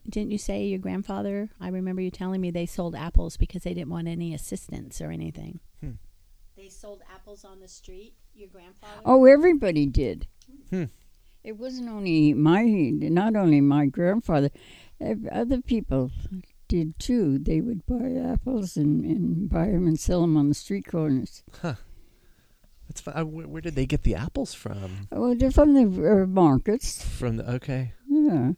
Didn't 0.10 0.32
you 0.32 0.38
say 0.38 0.66
your 0.66 0.80
grandfather? 0.80 1.50
I 1.60 1.68
remember 1.68 2.02
you 2.02 2.12
telling 2.12 2.40
me 2.40 2.50
they 2.52 2.66
sold 2.66 2.96
apples 2.96 3.36
because 3.38 3.64
they 3.64 3.74
didn't 3.74 3.90
want 3.90 4.08
any 4.08 4.34
assistance 4.34 5.02
or 5.02 5.12
anything. 5.12 5.60
Hmm. 5.82 5.92
They 6.56 6.70
sold 6.70 7.02
apples 7.14 7.44
on 7.44 7.60
the 7.60 7.68
street. 7.68 8.14
Your 8.36 8.48
grandfather. 8.50 9.02
Oh, 9.06 9.26
everybody 9.26 9.86
did. 9.86 10.28
Hmm. 10.70 10.86
It 11.44 11.58
wasn't 11.58 11.90
only 11.90 12.34
my, 12.34 12.64
not 12.64 13.36
only 13.36 13.60
my 13.60 13.86
grandfather, 13.86 14.50
ev- 14.50 14.54
other 15.32 15.62
people 15.62 16.12
did 16.68 16.98
too. 17.00 17.38
They 17.40 17.62
would 17.62 17.86
buy 17.86 18.14
apples 18.32 18.78
and, 18.78 19.04
and 19.04 19.50
buy 19.50 19.68
them 19.68 19.86
and 19.88 20.00
sell 20.00 20.22
them 20.22 20.38
on 20.38 20.50
the 20.50 20.56
street 20.56 20.86
corners. 20.88 21.44
That's 21.62 23.02
fine. 23.02 23.18
Uh, 23.18 23.26
Where, 23.26 23.48
where 23.48 23.62
did 23.62 23.76
they 23.76 23.86
get 23.86 24.04
the 24.04 24.16
apples 24.16 24.54
from? 24.54 25.08
Oh, 25.12 25.34
they're 25.36 25.52
from 25.52 25.74
the 25.74 26.24
uh, 26.24 26.26
markets. 26.28 27.04
From 27.04 27.38
the 27.38 27.50
okay. 27.56 27.94
Yeah, 28.10 28.52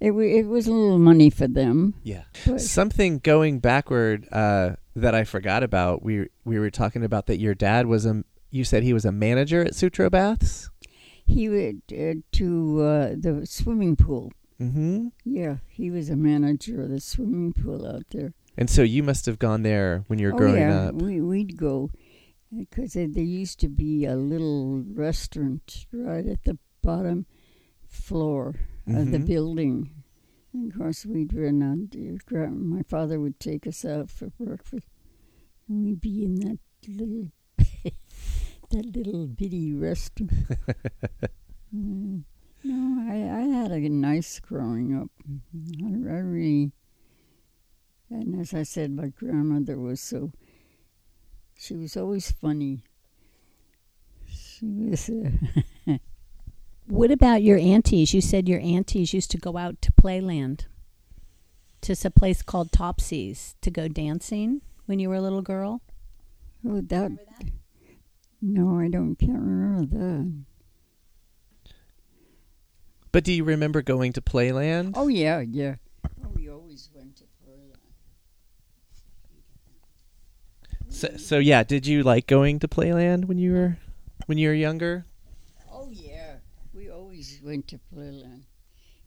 it 0.00 0.12
wa 0.12 0.20
it 0.22 0.44
was 0.46 0.66
a 0.66 0.72
little 0.72 0.98
money 0.98 1.28
for 1.30 1.46
them. 1.48 1.94
Yeah. 2.02 2.24
Something 2.56 3.18
going 3.18 3.58
backward 3.58 4.26
uh, 4.32 4.76
that 4.96 5.14
I 5.14 5.24
forgot 5.24 5.62
about. 5.62 6.02
We 6.02 6.28
we 6.44 6.58
were 6.58 6.70
talking 6.70 7.04
about 7.04 7.26
that 7.26 7.38
your 7.38 7.54
dad 7.54 7.86
was 7.86 8.06
a. 8.06 8.24
You 8.50 8.64
said 8.64 8.84
he 8.84 8.92
was 8.92 9.04
a 9.04 9.12
manager 9.12 9.62
at 9.62 9.74
Sutro 9.74 10.08
Baths. 10.08 10.70
he 11.26 11.48
went 11.48 11.82
uh, 11.92 12.14
to 12.32 12.82
uh, 12.82 13.08
the 13.18 13.44
swimming 13.46 13.96
pool. 13.96 14.32
Mm-hmm. 14.60 15.08
Yeah, 15.24 15.56
he 15.68 15.90
was 15.90 16.08
a 16.10 16.16
manager 16.16 16.82
of 16.82 16.90
the 16.90 17.00
swimming 17.00 17.52
pool 17.52 17.86
out 17.86 18.04
there. 18.10 18.32
And 18.56 18.70
so 18.70 18.82
you 18.82 19.02
must 19.02 19.26
have 19.26 19.38
gone 19.38 19.62
there 19.62 20.04
when 20.06 20.18
you 20.18 20.28
were 20.28 20.34
oh 20.34 20.38
growing 20.38 20.60
yeah, 20.60 20.88
up. 20.88 20.94
we 20.94 21.20
we'd 21.20 21.56
go 21.56 21.90
because 22.56 22.92
there 22.92 23.08
used 23.08 23.58
to 23.60 23.68
be 23.68 24.04
a 24.04 24.14
little 24.14 24.84
restaurant 24.94 25.86
right 25.92 26.24
at 26.26 26.44
the 26.44 26.56
bottom 26.82 27.26
floor 27.88 28.54
of 28.86 29.10
the 29.10 29.18
Mhm. 29.18 29.26
building. 29.26 29.90
And 30.52 30.70
of 30.70 30.78
course, 30.78 31.04
we'd 31.04 31.32
run 31.34 31.62
out. 31.62 32.52
My 32.52 32.82
father 32.82 33.18
would 33.18 33.40
take 33.40 33.66
us 33.66 33.84
out 33.84 34.08
for 34.08 34.30
breakfast, 34.38 34.86
and 35.68 35.84
we'd 35.84 36.00
be 36.00 36.22
in 36.24 36.36
that 36.36 36.58
little 36.86 37.32
that 38.70 38.86
little 38.96 39.26
bitty 39.26 39.72
restaurant. 39.74 40.30
Mm. 41.74 42.22
No, 42.64 43.12
I, 43.12 43.16
I 43.40 43.62
had 43.62 43.70
a 43.72 43.88
nice 43.88 44.40
growing 44.40 44.96
up. 44.96 45.10
I, 45.82 46.14
I 46.14 46.18
really, 46.18 46.72
and 48.10 48.40
as 48.40 48.54
I 48.54 48.62
said, 48.62 48.90
my 48.90 49.08
grandmother 49.08 49.78
was 49.78 50.00
so. 50.00 50.32
She 51.56 51.74
was 51.74 51.96
always 51.96 52.30
funny. 52.32 52.82
She 54.26 54.66
was. 54.66 55.08
Uh, 55.10 55.98
What 56.86 57.10
about 57.10 57.42
your 57.42 57.56
aunties? 57.56 58.12
You 58.12 58.20
said 58.20 58.46
your 58.46 58.60
aunties 58.60 59.14
used 59.14 59.30
to 59.30 59.38
go 59.38 59.56
out 59.56 59.80
to 59.80 59.92
Playland, 59.92 60.66
to 61.80 61.96
a 62.04 62.10
place 62.10 62.42
called 62.42 62.72
Topsies, 62.72 63.54
to 63.62 63.70
go 63.70 63.88
dancing 63.88 64.60
when 64.84 64.98
you 64.98 65.08
were 65.08 65.14
a 65.14 65.22
little 65.22 65.40
girl. 65.40 65.80
oh, 66.68 66.82
that. 66.82 67.12
No, 68.42 68.78
I 68.78 68.88
don't. 68.88 69.16
Can't 69.16 69.32
remember 69.32 69.96
that. 69.96 70.44
But 73.14 73.22
do 73.22 73.32
you 73.32 73.44
remember 73.44 73.80
going 73.80 74.12
to 74.14 74.20
Playland? 74.20 74.94
Oh 74.96 75.06
yeah, 75.06 75.38
yeah. 75.38 75.76
Oh, 76.04 76.30
we 76.34 76.50
always 76.50 76.90
went 76.92 77.14
to 77.18 77.22
Playland. 77.46 77.78
So, 80.88 81.16
so 81.16 81.38
yeah, 81.38 81.62
did 81.62 81.86
you 81.86 82.02
like 82.02 82.26
going 82.26 82.58
to 82.58 82.66
Playland 82.66 83.26
when 83.26 83.38
you 83.38 83.52
were 83.52 83.76
when 84.26 84.36
you 84.36 84.48
were 84.48 84.54
younger? 84.54 85.06
Oh 85.72 85.90
yeah, 85.92 86.38
we 86.74 86.90
always 86.90 87.40
went 87.40 87.68
to 87.68 87.78
Playland 87.94 88.46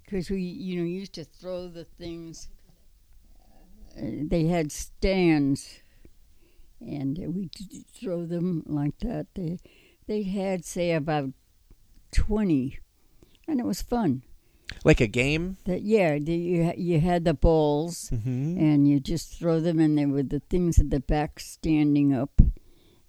because 0.05 0.29
we, 0.29 0.39
you 0.39 0.79
know, 0.79 0.85
used 0.85 1.11
to 1.15 1.25
throw 1.25 1.67
the 1.67 1.83
things. 1.83 2.47
Uh, 3.97 4.23
they 4.23 4.45
had 4.45 4.71
stands, 4.71 5.81
and 6.79 7.17
we 7.17 7.49
throw 7.93 8.25
them 8.25 8.63
like 8.67 8.97
that. 8.99 9.27
They 9.35 9.59
they 10.07 10.23
had 10.23 10.63
say 10.63 10.93
about 10.93 11.31
twenty, 12.13 12.79
and 13.47 13.59
it 13.59 13.65
was 13.65 13.81
fun. 13.81 14.23
Like 14.83 14.99
a 14.99 15.07
game? 15.07 15.57
That 15.65 15.81
yeah, 15.81 16.19
the, 16.19 16.35
you 16.35 16.73
you 16.77 16.99
had 16.99 17.23
the 17.25 17.33
balls, 17.33 18.09
Mm-hmm. 18.13 18.57
and 18.59 18.87
you 18.87 18.99
just 18.99 19.39
throw 19.39 19.59
them, 19.61 19.79
and 19.79 19.97
there 19.97 20.07
were 20.09 20.23
the 20.23 20.41
things 20.49 20.77
at 20.79 20.89
the 20.89 20.99
back 20.99 21.39
standing 21.39 22.13
up, 22.13 22.41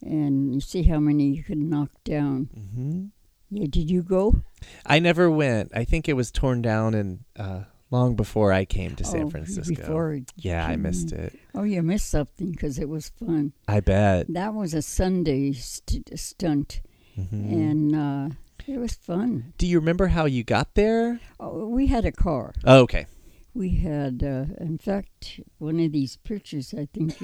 and 0.02 0.54
you 0.54 0.60
see 0.60 0.84
how 0.84 0.98
many 1.00 1.30
you 1.30 1.42
could 1.42 1.58
knock 1.58 1.90
down. 2.04 2.48
Mm-hmm. 2.56 3.06
Yeah, 3.50 3.66
did 3.68 3.90
you 3.90 4.02
go? 4.02 4.42
I 4.86 4.98
never 4.98 5.30
went. 5.30 5.72
I 5.74 5.84
think 5.84 6.08
it 6.08 6.12
was 6.14 6.30
torn 6.30 6.62
down 6.62 6.94
and 6.94 7.24
uh, 7.36 7.64
long 7.90 8.14
before 8.14 8.52
I 8.52 8.64
came 8.64 8.94
to 8.96 9.04
San 9.04 9.22
Oh, 9.24 9.30
Francisco. 9.30 9.74
Before 9.74 10.20
yeah, 10.36 10.66
I 10.66 10.76
missed 10.76 11.12
in. 11.12 11.20
it. 11.20 11.38
Oh, 11.54 11.62
you 11.64 11.82
missed 11.82 12.10
something 12.10 12.52
because 12.52 12.78
it 12.78 12.88
was 12.88 13.08
fun. 13.08 13.52
I 13.66 13.80
bet. 13.80 14.26
That 14.32 14.54
was 14.54 14.74
a 14.74 14.82
Sunday 14.82 15.52
st- 15.54 16.10
stunt, 16.18 16.80
Mhm. 17.18 17.52
and 17.52 17.96
uh, 17.96 18.34
it 18.68 18.78
was 18.78 18.92
fun. 18.94 19.52
Do 19.58 19.66
you 19.66 19.78
remember 19.80 20.08
how 20.08 20.26
you 20.26 20.44
got 20.44 20.74
there? 20.74 21.20
Oh, 21.40 21.66
we 21.68 21.86
had 21.86 22.04
a 22.04 22.12
car. 22.12 22.52
Oh, 22.64 22.80
okay. 22.82 23.06
We 23.54 23.70
had, 23.76 24.22
uh, 24.22 24.44
in 24.60 24.78
fact, 24.78 25.40
one 25.58 25.80
of 25.80 25.90
these 25.92 26.16
pictures. 26.18 26.72
I 26.74 26.86
think 26.92 27.16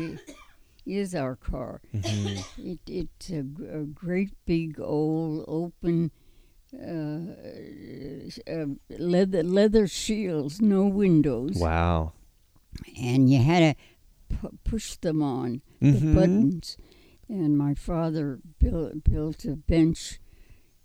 is 0.86 1.14
our 1.14 1.36
car. 1.36 1.80
hmm 1.92 2.36
It 2.58 2.80
it's 2.86 3.30
a 3.30 3.42
great 4.04 4.32
big 4.46 4.80
old 4.80 5.44
open. 5.46 6.10
Uh, 6.74 7.34
uh, 8.50 8.66
leather 8.98 9.42
leather 9.44 9.86
shields, 9.86 10.60
no 10.60 10.86
windows, 10.86 11.56
Wow. 11.56 12.14
and 13.00 13.30
you 13.30 13.40
had 13.42 13.60
to 13.76 14.36
pu- 14.36 14.58
push 14.64 14.96
them 14.96 15.22
on. 15.22 15.62
the 15.80 15.92
Mhm. 16.00 16.14
buttons. 16.14 16.76
And 17.28 17.56
my 17.56 17.74
father 17.74 18.40
built 18.58 19.04
built 19.04 19.44
a 19.44 19.54
bench 19.56 20.18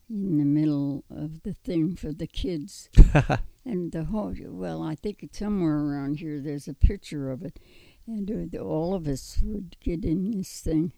in 0.10 0.38
the 0.38 0.46
middle 0.46 1.04
of 1.10 1.44
the 1.44 1.54
thing 1.54 1.96
for 1.96 2.12
the 2.12 2.28
kids. 2.28 2.90
and 3.66 3.92
the 3.92 4.06
whole 4.06 4.34
well, 4.40 4.82
I 4.82 4.96
think 4.96 5.22
it's 5.24 5.40
somewhere 5.40 5.78
around 5.78 6.20
here. 6.20 6.40
There's 6.40 6.68
a 6.68 6.74
picture 6.74 7.32
of 7.32 7.44
it, 7.44 7.60
and 8.08 8.30
uh, 8.30 8.46
the, 8.50 8.60
all 8.60 8.94
of 8.94 9.08
us 9.08 9.40
would 9.44 9.78
get 9.80 10.04
in 10.04 10.32
this 10.32 10.62
thing. 10.62 10.94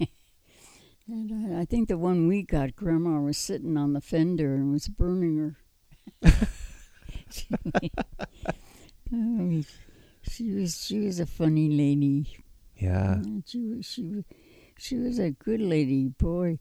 and 1.08 1.56
I, 1.56 1.60
I 1.60 1.64
think 1.64 1.88
the 1.88 1.98
one 1.98 2.26
we 2.26 2.42
got, 2.42 2.76
Grandma 2.76 3.20
was 3.20 3.38
sitting 3.38 3.76
on 3.76 3.92
the 3.92 4.00
fender 4.00 4.54
and 4.54 4.72
was 4.72 4.88
burning 4.88 5.38
her. 5.38 5.56
Oh, 9.12 9.62
she 10.22 10.50
was 10.50 10.84
she 10.84 11.00
was 11.00 11.20
a 11.20 11.26
funny 11.26 11.68
lady. 11.70 12.36
yeah. 12.76 13.20
Yeah, 13.24 13.40
she 13.46 13.60
was 13.60 13.86
she 13.86 14.02
was 14.08 14.24
she 14.78 14.96
was 14.96 15.18
a 15.18 15.30
good 15.30 15.60
lady, 15.60 16.08
boy. 16.08 16.58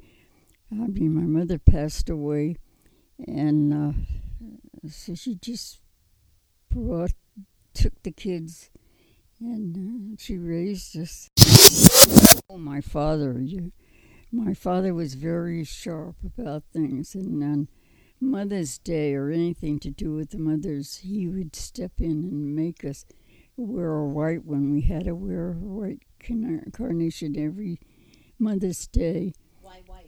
I 0.72 0.88
mean, 0.88 1.14
my 1.14 1.22
mother 1.22 1.58
passed 1.58 2.10
away, 2.10 2.58
and 3.26 3.74
uh, 3.74 4.90
so 4.90 5.16
she 5.16 5.36
just 5.36 5.80
brought 6.70 7.14
took 7.74 8.02
the 8.04 8.12
kids, 8.12 8.70
and 9.40 10.14
uh, 10.14 10.16
she 10.20 10.38
raised 10.38 10.98
us. 10.98 11.30
Oh, 12.50 12.58
my 12.58 12.82
father, 12.82 13.40
you, 13.40 13.72
my 14.32 14.54
father 14.54 14.94
was 14.94 15.14
very 15.14 15.64
sharp 15.64 16.16
about 16.26 16.64
things, 16.74 17.16
and 17.16 17.44
on 17.44 17.68
Mother's 18.20 18.78
Day 18.78 19.14
or 19.14 19.30
anything 19.30 19.80
to 19.80 19.90
do 19.90 20.16
with 20.16 20.32
the 20.32 20.38
mothers, 20.38 20.98
he 20.98 21.28
would 21.28 21.56
step 21.56 21.92
in 22.00 22.12
and 22.12 22.56
make 22.56 22.84
us 22.84 23.06
wear 23.56 23.94
a 23.94 24.08
white 24.08 24.44
when 24.44 24.72
we 24.72 24.82
had 24.82 25.06
to 25.06 25.16
wear 25.16 25.52
a 25.52 25.54
white 25.54 26.02
carnation 26.74 27.38
every 27.38 27.80
Mother's 28.40 28.88
Day, 28.88 29.34
Why 29.62 29.82
white? 29.86 30.07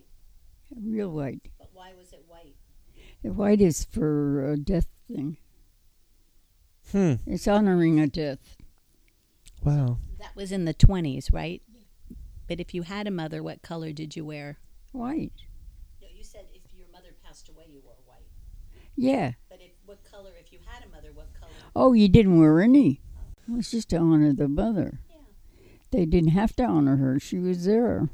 Real 0.76 1.10
white. 1.10 1.42
But 1.58 1.70
why 1.74 1.94
was 1.98 2.14
it 2.14 2.24
white? 2.28 2.56
The 3.24 3.34
white 3.34 3.62
is 3.62 3.84
for 3.84 4.52
a 4.52 4.58
death 4.58 4.88
thing. 5.08 5.38
Hmm. 6.92 7.16
It's 7.26 7.48
honoring 7.48 8.00
a 8.00 8.08
death. 8.08 8.58
Wow. 9.64 9.98
That 10.20 10.36
was 10.36 10.52
in 10.52 10.66
the 10.66 10.74
20s, 10.74 11.34
right? 11.34 11.62
But 12.48 12.60
if 12.60 12.74
you 12.74 12.84
had 12.84 13.08
a 13.08 13.12
mother, 13.12 13.44
what 13.44 13.62
color 13.62 13.92
did 13.92 14.16
you 14.16 14.26
wear? 14.26 14.58
White. 14.92 15.34
No, 16.02 16.08
you 16.16 16.24
said 16.24 16.46
if 16.54 16.62
your 16.76 16.88
mother 16.92 17.10
passed 17.24 17.50
away, 17.50 17.66
you 17.68 17.82
wore 17.84 17.94
white. 18.06 18.26
Yeah. 18.96 19.34
But 19.50 19.60
if 19.62 19.72
what 19.86 20.04
color, 20.10 20.32
if 20.40 20.52
you 20.52 20.60
had 20.66 20.84
a 20.84 20.90
mother, 20.90 21.10
what 21.14 21.28
color? 21.40 21.52
Oh, 21.76 21.94
you 21.94 22.08
didn't 22.08 22.40
wear 22.40 22.62
any. 22.62 23.02
It 23.48 23.56
was 23.56 23.72
just 23.72 23.90
to 23.90 23.98
honor 23.98 24.34
the 24.34 24.48
mother. 24.48 25.00
Yeah. 25.10 25.18
They 25.92 26.06
didn't 26.06 26.32
have 26.32 26.56
to 26.56 26.64
honor 26.64 26.96
her. 26.96 27.20
She 27.20 27.38
was 27.38 27.66
there. 27.66 28.10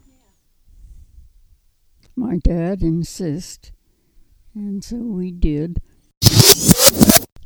My 2.15 2.37
dad 2.37 2.81
insist, 2.81 3.71
and 4.53 4.83
so 4.83 4.95
we 4.97 5.31
did. 5.31 5.81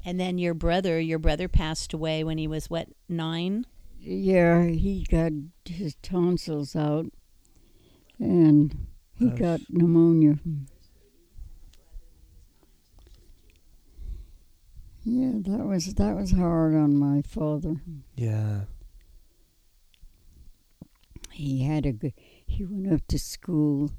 And 0.05 0.19
then 0.19 0.37
your 0.37 0.53
brother, 0.53 0.99
your 0.99 1.19
brother 1.19 1.47
passed 1.47 1.93
away 1.93 2.23
when 2.23 2.37
he 2.37 2.47
was 2.47 2.69
what, 2.69 2.87
nine? 3.07 3.65
Yeah, 3.99 4.65
he 4.67 5.05
got 5.09 5.31
his 5.65 5.95
tonsils 6.01 6.75
out, 6.75 7.07
and 8.19 8.87
he 9.13 9.29
Gosh. 9.29 9.39
got 9.39 9.59
pneumonia. 9.69 10.39
Yeah, 15.03 15.31
that 15.35 15.65
was 15.65 15.93
that 15.95 16.15
was 16.15 16.31
hard 16.31 16.75
on 16.75 16.95
my 16.95 17.21
father. 17.23 17.81
Yeah. 18.15 18.61
He 21.31 21.63
had 21.63 21.85
a 21.85 21.91
good. 21.91 22.13
He 22.45 22.65
went 22.65 22.93
up 22.93 23.07
to 23.07 23.17
school, 23.17 23.91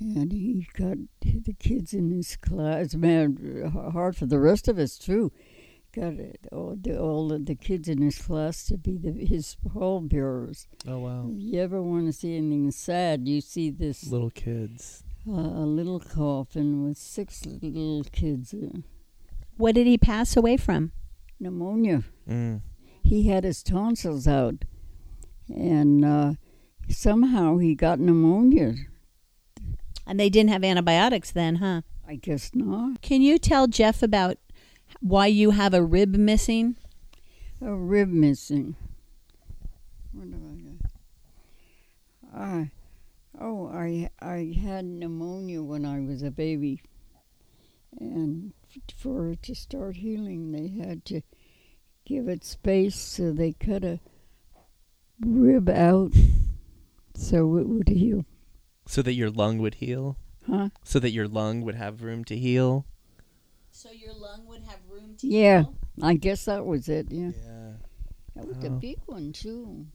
and 0.00 0.32
he 0.32 0.66
got 0.74 0.96
the 1.22 1.52
kids 1.58 1.92
in 1.94 2.10
his 2.10 2.36
class. 2.36 2.94
Man, 2.94 3.70
hard 3.92 4.16
for 4.16 4.26
the 4.26 4.38
rest 4.38 4.68
of 4.68 4.78
us 4.78 4.98
too. 4.98 5.32
Got 5.92 6.14
it, 6.14 6.46
all 6.52 6.76
the 6.78 6.98
all 7.00 7.32
of 7.32 7.46
the 7.46 7.54
kids 7.54 7.88
in 7.88 8.02
his 8.02 8.18
class 8.18 8.64
to 8.66 8.76
be 8.76 8.98
the, 8.98 9.12
his 9.12 9.56
pallbearers. 9.66 10.66
Oh 10.86 10.98
wow. 10.98 11.30
If 11.30 11.40
you 11.40 11.60
ever 11.60 11.80
want 11.82 12.06
to 12.06 12.12
see 12.12 12.36
anything 12.36 12.70
sad, 12.70 13.26
you 13.26 13.40
see 13.40 13.70
this 13.70 14.06
Little 14.10 14.28
kids. 14.30 15.04
uh, 15.26 15.32
a 15.32 15.64
little 15.66 15.98
coffin 16.00 16.84
with 16.86 16.98
six 16.98 17.46
little 17.46 18.04
kids. 18.12 18.52
Uh, 18.52 18.80
What 19.56 19.74
did 19.74 19.86
he 19.86 19.96
pass 19.96 20.36
away 20.36 20.58
from? 20.58 20.92
pneumonia. 21.40 22.02
Mm. 22.28 22.60
He 23.02 23.28
had 23.28 23.44
his 23.44 23.62
tonsils 23.62 24.26
out, 24.28 24.64
and 25.48 26.04
uh, 26.04 26.32
somehow 26.88 27.56
he 27.58 27.74
got 27.74 28.00
pneumonia. 28.00 28.74
And 30.06 30.20
they 30.20 30.30
didn't 30.30 30.50
have 30.50 30.62
antibiotics 30.62 31.32
then, 31.32 31.56
huh? 31.56 31.82
I 32.06 32.14
guess 32.14 32.52
not. 32.54 33.02
Can 33.02 33.22
you 33.22 33.38
tell 33.38 33.66
Jeff 33.66 34.02
about 34.02 34.38
why 35.00 35.26
you 35.26 35.50
have 35.50 35.74
a 35.74 35.82
rib 35.82 36.14
missing? 36.14 36.76
A 37.60 37.74
rib 37.74 38.08
missing. 38.08 38.76
What 40.12 40.28
have 40.28 40.42
I 40.42 40.54
got? 42.38 42.40
I, 42.40 42.70
oh, 43.40 43.68
I 43.68 44.10
I 44.20 44.54
had 44.62 44.84
pneumonia 44.84 45.62
when 45.62 45.84
I 45.84 46.00
was 46.00 46.22
a 46.22 46.30
baby, 46.30 46.82
and 47.98 48.52
for 48.96 49.30
it 49.30 49.42
to 49.44 49.54
start 49.54 49.96
healing, 49.96 50.52
they 50.52 50.68
had 50.68 51.04
to 51.06 51.22
give 52.04 52.28
it 52.28 52.44
space, 52.44 52.96
so 52.96 53.32
they 53.32 53.52
cut 53.52 53.84
a 53.84 54.00
rib 55.20 55.68
out 55.68 56.12
so 57.14 57.56
it 57.56 57.66
would 57.66 57.88
heal. 57.88 58.24
So 58.86 59.02
that 59.02 59.14
your 59.14 59.30
lung 59.30 59.58
would 59.58 59.74
heal. 59.76 60.16
Huh? 60.46 60.68
So 60.84 60.98
that 61.00 61.10
your 61.10 61.26
lung 61.28 61.62
would 61.62 61.74
have 61.74 62.02
room 62.02 62.24
to 62.24 62.36
heal. 62.36 62.86
So 63.70 63.90
your 63.90 64.14
lung 64.14 64.46
would 64.46 64.62
have 64.62 64.78
room 64.88 65.16
to 65.18 65.26
heal. 65.26 65.40
Yeah. 65.40 65.64
I 66.02 66.14
guess 66.14 66.44
that 66.44 66.64
was 66.64 66.88
it. 66.88 67.08
Yeah. 67.10 67.30
Yeah. 67.44 67.72
That 68.36 68.46
was 68.48 68.58
a 68.64 68.68
Oh. 68.68 68.78
big 68.78 68.98
one 69.06 69.32
too. 69.32 69.86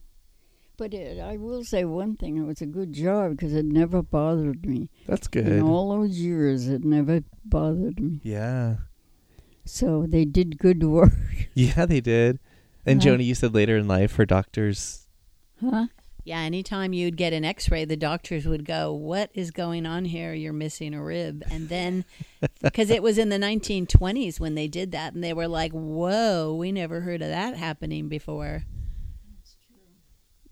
But 0.77 0.93
it, 0.93 1.19
I 1.19 1.37
will 1.37 1.63
say 1.63 1.85
one 1.85 2.15
thing: 2.15 2.37
it 2.37 2.43
was 2.45 2.59
a 2.61 2.65
good 2.65 2.91
job 2.91 3.31
because 3.31 3.53
it 3.53 3.65
never 3.65 4.01
bothered 4.01 4.65
me. 4.65 4.89
That's 5.05 5.27
good. 5.27 5.47
In 5.47 5.61
all 5.61 5.91
those 5.91 6.17
years, 6.19 6.67
it 6.67 6.83
never 6.83 7.23
bothered 7.45 7.99
me. 7.99 8.19
Yeah. 8.23 8.77
So 9.63 10.05
they 10.07 10.25
did 10.25 10.57
good 10.57 10.83
work, 10.83 11.13
Yeah, 11.53 11.85
they 11.85 12.01
did. 12.01 12.39
And 12.83 12.99
Uh-huh. 12.99 13.15
Joni, 13.17 13.25
you 13.25 13.35
said 13.35 13.53
later 13.53 13.77
in 13.77 13.87
life 13.87 14.15
her 14.15 14.25
doctors. 14.25 15.05
huh? 15.61 15.85
Yeah, 16.23 16.39
anytime 16.39 16.93
you'd 16.93 17.17
get 17.17 17.33
an 17.33 17.43
x 17.43 17.71
ray, 17.71 17.83
the 17.83 17.97
doctors 17.97 18.45
would 18.45 18.65
go, 18.65 18.93
What 18.93 19.31
is 19.33 19.49
going 19.51 19.85
on 19.85 20.05
here? 20.05 20.33
You're 20.33 20.53
missing 20.53 20.93
a 20.93 21.03
rib. 21.03 21.43
And 21.49 21.67
then, 21.67 22.05
because 22.61 22.89
it 22.89 23.01
was 23.01 23.17
in 23.17 23.29
the 23.29 23.37
1920s 23.37 24.39
when 24.39 24.55
they 24.55 24.67
did 24.67 24.91
that, 24.91 25.13
and 25.13 25.23
they 25.23 25.33
were 25.33 25.47
like, 25.47 25.71
Whoa, 25.71 26.53
we 26.53 26.71
never 26.71 27.01
heard 27.01 27.21
of 27.21 27.29
that 27.29 27.57
happening 27.57 28.07
before. 28.07 28.63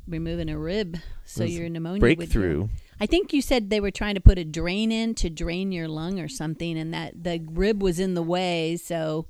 Removing 0.07 0.49
a 0.49 0.57
rib 0.57 0.97
so 1.23 1.43
Was 1.43 1.55
your 1.55 1.69
pneumonia 1.69 2.01
would 2.01 2.09
heal. 2.09 2.15
Breakthrough. 2.17 2.67
I 2.99 3.05
think 3.05 3.31
you 3.31 3.41
said 3.43 3.69
they 3.69 3.79
were 3.79 3.91
trying 3.91 4.15
to 4.15 4.21
put 4.21 4.39
a 4.39 4.43
drain 4.43 4.91
in 4.91 5.13
to 5.15 5.29
drain 5.29 5.71
your 5.71 5.87
lung 5.87 6.19
or 6.19 6.27
something, 6.27 6.77
and 6.79 6.91
that 6.95 7.23
the 7.23 7.45
rib 7.51 7.83
was 7.83 7.99
in 7.99 8.15
the 8.15 8.23
way. 8.23 8.75
So, 8.75 9.27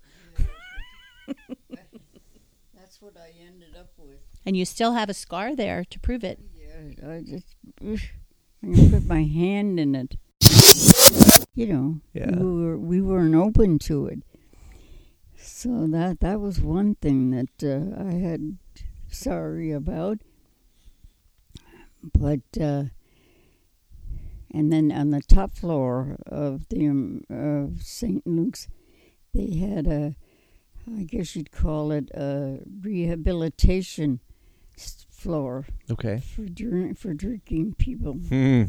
That's 2.73 3.01
what 3.01 3.17
I 3.17 3.33
ended 3.45 3.75
up 3.77 3.91
with. 3.97 4.19
And 4.49 4.57
you 4.57 4.65
still 4.65 4.93
have 4.93 5.09
a 5.09 5.13
scar 5.13 5.55
there 5.55 5.83
to 5.85 5.99
prove 5.99 6.23
it. 6.23 6.39
Yeah, 6.55 7.11
I 7.13 7.21
just 7.21 7.55
I 7.83 8.89
put 8.89 9.05
my 9.05 9.21
hand 9.23 9.79
in 9.79 9.93
it. 9.93 10.15
You 11.53 11.67
know, 11.67 12.01
Yeah. 12.15 12.31
we 12.35 12.63
were 12.65 12.77
we 12.79 12.99
weren't 12.99 13.35
open 13.35 13.77
to 13.79 14.07
it. 14.07 14.23
So 15.37 15.85
that 15.87 16.19
that 16.21 16.39
was 16.41 16.59
one 16.59 16.95
thing 16.95 17.29
that 17.29 17.63
uh, 17.63 18.01
I 18.09 18.13
had 18.13 18.57
sorry 19.07 19.71
about. 19.71 20.17
But 22.01 22.41
uh, 22.59 22.85
and 24.51 24.73
then 24.73 24.91
on 24.91 25.11
the 25.11 25.21
top 25.21 25.51
floor 25.55 26.17
of 26.25 26.67
the 26.69 26.87
um, 26.87 27.21
of 27.29 27.83
St. 27.83 28.25
Luke's, 28.25 28.67
they 29.33 29.57
had 29.57 29.85
a, 29.85 30.15
I 30.97 31.03
guess 31.03 31.35
you'd 31.35 31.51
call 31.51 31.91
it 31.91 32.09
a 32.15 32.59
rehabilitation 32.81 34.21
s- 34.23 34.28
floor 35.09 35.65
Okay. 35.91 36.21
for 36.35 36.43
drink, 36.43 36.97
for 36.97 37.13
drinking 37.13 37.75
people. 37.77 38.13
Hmm. 38.13 38.63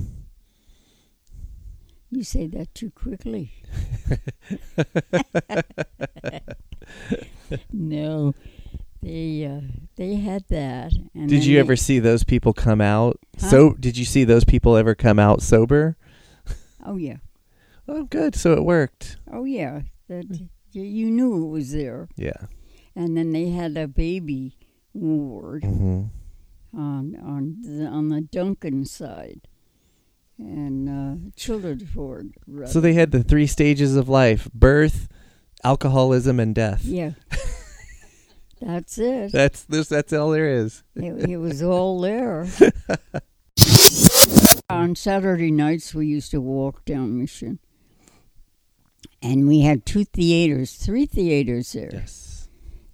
You 2.11 2.25
say 2.25 2.49
that 2.49 2.75
too 2.75 2.91
quickly. 2.91 3.53
no, 7.73 8.35
they 9.03 9.45
uh, 9.47 9.61
they 9.97 10.17
had 10.17 10.45
that. 10.49 10.93
And 11.15 11.29
Did 11.29 11.45
you 11.45 11.59
ever 11.61 11.77
see 11.77 11.99
those 11.99 12.25
people 12.25 12.53
come 12.53 12.81
out? 12.81 13.19
Huh? 13.41 13.49
So, 13.49 13.73
did 13.75 13.97
you 13.97 14.05
see 14.05 14.25
those 14.25 14.45
people 14.45 14.77
ever 14.77 14.95
come 14.95 15.19
out 15.19 15.43
sober? 15.43 15.97
Oh 16.85 16.97
yeah, 16.97 17.19
Oh, 17.87 18.05
good. 18.05 18.35
So 18.35 18.53
it 18.55 18.65
worked. 18.65 19.19
oh 19.31 19.45
yeah. 19.45 19.83
That 20.09 20.25
you 20.73 21.11
knew 21.11 21.47
it 21.47 21.51
was 21.51 21.73
there. 21.73 22.09
Yeah. 22.17 22.47
And 22.97 23.17
then 23.17 23.33
they 23.33 23.51
had 23.51 23.77
a 23.77 23.87
baby 23.87 24.57
ward 24.95 25.65
hmm 25.65 26.03
on 26.73 27.17
on 27.23 27.57
the, 27.63 27.85
on 27.87 28.09
the 28.11 28.21
Duncan 28.21 28.85
side, 28.85 29.49
and 30.39 30.89
uh, 30.89 31.17
children's 31.37 31.93
ward. 31.95 32.33
Rather. 32.47 32.71
So 32.71 32.81
they 32.81 32.93
had 32.95 33.11
the 33.11 33.25
three 33.25 33.49
stages 33.49 33.97
of 33.97 34.09
life: 34.09 34.49
birth, 34.55 35.09
alcoholism, 35.65 36.39
and 36.39 36.55
death. 36.55 36.85
yeah. 36.85 37.13
That's 38.61 38.99
it. 38.99 39.33
That's 39.33 39.65
this. 39.65 39.89
That's 39.89 40.13
all 40.13 40.31
there 40.31 40.49
is. 40.49 40.85
It, 40.95 41.31
it 41.31 41.37
was 41.39 41.63
all 41.63 41.99
there. 42.01 42.47
On 44.69 44.95
Saturday 44.95 45.51
nights, 45.51 45.95
we 45.95 46.07
used 46.07 46.31
to 46.33 46.41
walk 46.43 46.85
down 46.85 47.19
Mission. 47.19 47.59
And 49.23 49.49
we 49.49 49.61
had 49.61 49.85
two 49.85 50.05
theaters, 50.05 50.75
three 50.75 51.07
theaters 51.07 51.73
there. 51.73 51.91
Yes. 51.93 52.30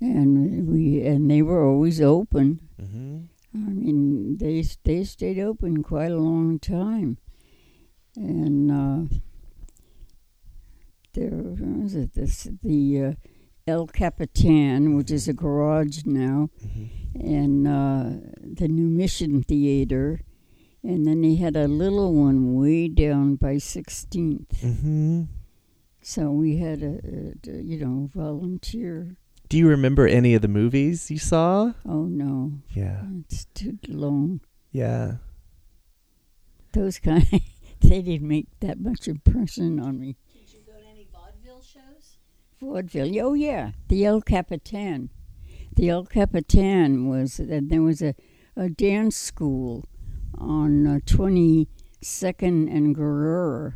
And 0.01 0.69
we 0.69 1.03
and 1.07 1.31
they 1.31 1.43
were 1.43 1.65
always 1.65 2.01
open. 2.01 2.61
hmm 2.79 3.19
I 3.55 3.71
mean, 3.71 4.37
they 4.37 4.63
they 4.85 5.05
stayed 5.05 5.39
open 5.39 5.83
quite 5.83 6.13
a 6.13 6.19
long 6.19 6.59
time. 6.59 7.17
And 8.17 8.71
uh, 8.71 9.17
there 11.15 11.31
was 11.33 11.95
it 11.95 12.15
this 12.15 12.49
the 12.63 13.03
uh, 13.03 13.13
El 13.67 13.87
Capitan, 13.87 14.95
which 14.97 15.11
is 15.11 15.29
a 15.29 15.33
garage 15.33 16.03
now, 16.05 16.51
hmm 16.63 16.85
and 17.19 17.67
uh, 17.67 18.11
the 18.43 18.69
New 18.69 18.91
Mission 18.91 19.43
Theater, 19.43 20.21
and 20.83 21.07
then 21.07 21.23
they 21.23 21.37
had 21.37 21.57
a 21.57 21.67
little 21.67 22.13
one 22.13 22.55
way 22.55 22.89
down 22.89 23.37
by 23.37 23.55
16th. 23.55 24.61
hmm 24.61 25.23
So 26.03 26.31
we 26.31 26.59
had 26.59 26.83
a, 26.83 27.01
a, 27.49 27.63
you 27.63 27.79
know 27.79 28.11
volunteer. 28.13 29.17
Do 29.49 29.57
you 29.59 29.69
remember 29.69 30.07
any 30.07 30.35
of 30.35 30.43
the 30.43 30.49
movies 30.49 31.11
you 31.11 31.19
saw? 31.19 31.73
Oh 31.87 32.05
no, 32.05 32.53
Yeah. 32.75 33.03
it's 33.21 33.45
too 33.55 33.79
long. 33.89 34.41
Yeah. 34.73 35.17
Those 36.73 36.99
kind, 36.99 37.27
they 37.81 38.03
didn't 38.03 38.27
make 38.29 38.49
that 38.61 38.81
much 38.81 39.07
impression 39.09 39.79
on 39.81 39.99
me. 40.01 40.17
Did 40.33 40.53
you 40.53 40.61
go 40.67 40.73
to 40.73 40.87
any 40.89 41.07
vaudeville 41.13 41.63
shows? 41.63 42.19
Vaudeville, 42.61 43.21
oh 43.27 43.35
yeah, 43.35 43.73
the 43.89 44.05
El 44.05 44.21
Capitan. 44.21 45.11
the 45.75 45.91
El 45.91 46.05
Capitan 46.07 47.09
was 47.09 47.37
that 47.37 47.69
there 47.69 47.83
was 47.83 48.03
a, 48.03 48.15
a 48.57 48.69
dance 48.69 49.17
school 49.17 49.85
on 50.37 50.87
uh, 50.87 50.99
22nd 51.07 51.67
and 52.75 52.95
Guerrero, 52.95 53.75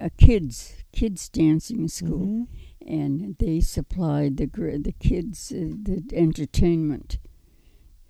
a 0.00 0.08
kids 0.10 0.74
kids 0.92 1.28
dancing 1.28 1.88
school, 1.88 2.26
Mhm. 2.26 2.46
And 2.86 3.36
they 3.38 3.60
supplied 3.60 4.36
the 4.36 4.46
the 4.82 4.92
kids 4.92 5.52
uh, 5.52 5.74
the 5.82 6.02
entertainment 6.12 7.18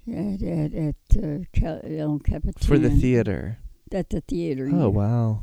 at 0.08 0.42
at, 0.42 0.74
at 0.74 0.96
uh, 1.22 1.38
Cal- 1.52 1.80
El 1.84 2.18
Capitan 2.18 2.66
For 2.66 2.78
the 2.78 2.90
theater. 2.90 3.58
at 3.92 4.10
the 4.10 4.20
theater. 4.22 4.68
Oh, 4.72 4.78
yeah. 4.78 4.86
wow. 4.86 5.42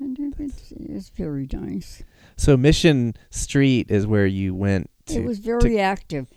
And 0.00 0.18
it 0.18 0.38
was, 0.38 0.72
it 0.72 0.90
very 1.10 1.48
nice. 1.52 2.02
So 2.36 2.56
Mission 2.56 3.14
Street 3.30 3.90
is 3.90 4.06
where 4.06 4.26
you 4.26 4.54
went 4.54 4.90
to. 5.06 5.14
it 5.20 5.24
was 5.24 5.40
very 5.40 5.80
active. 5.80 6.28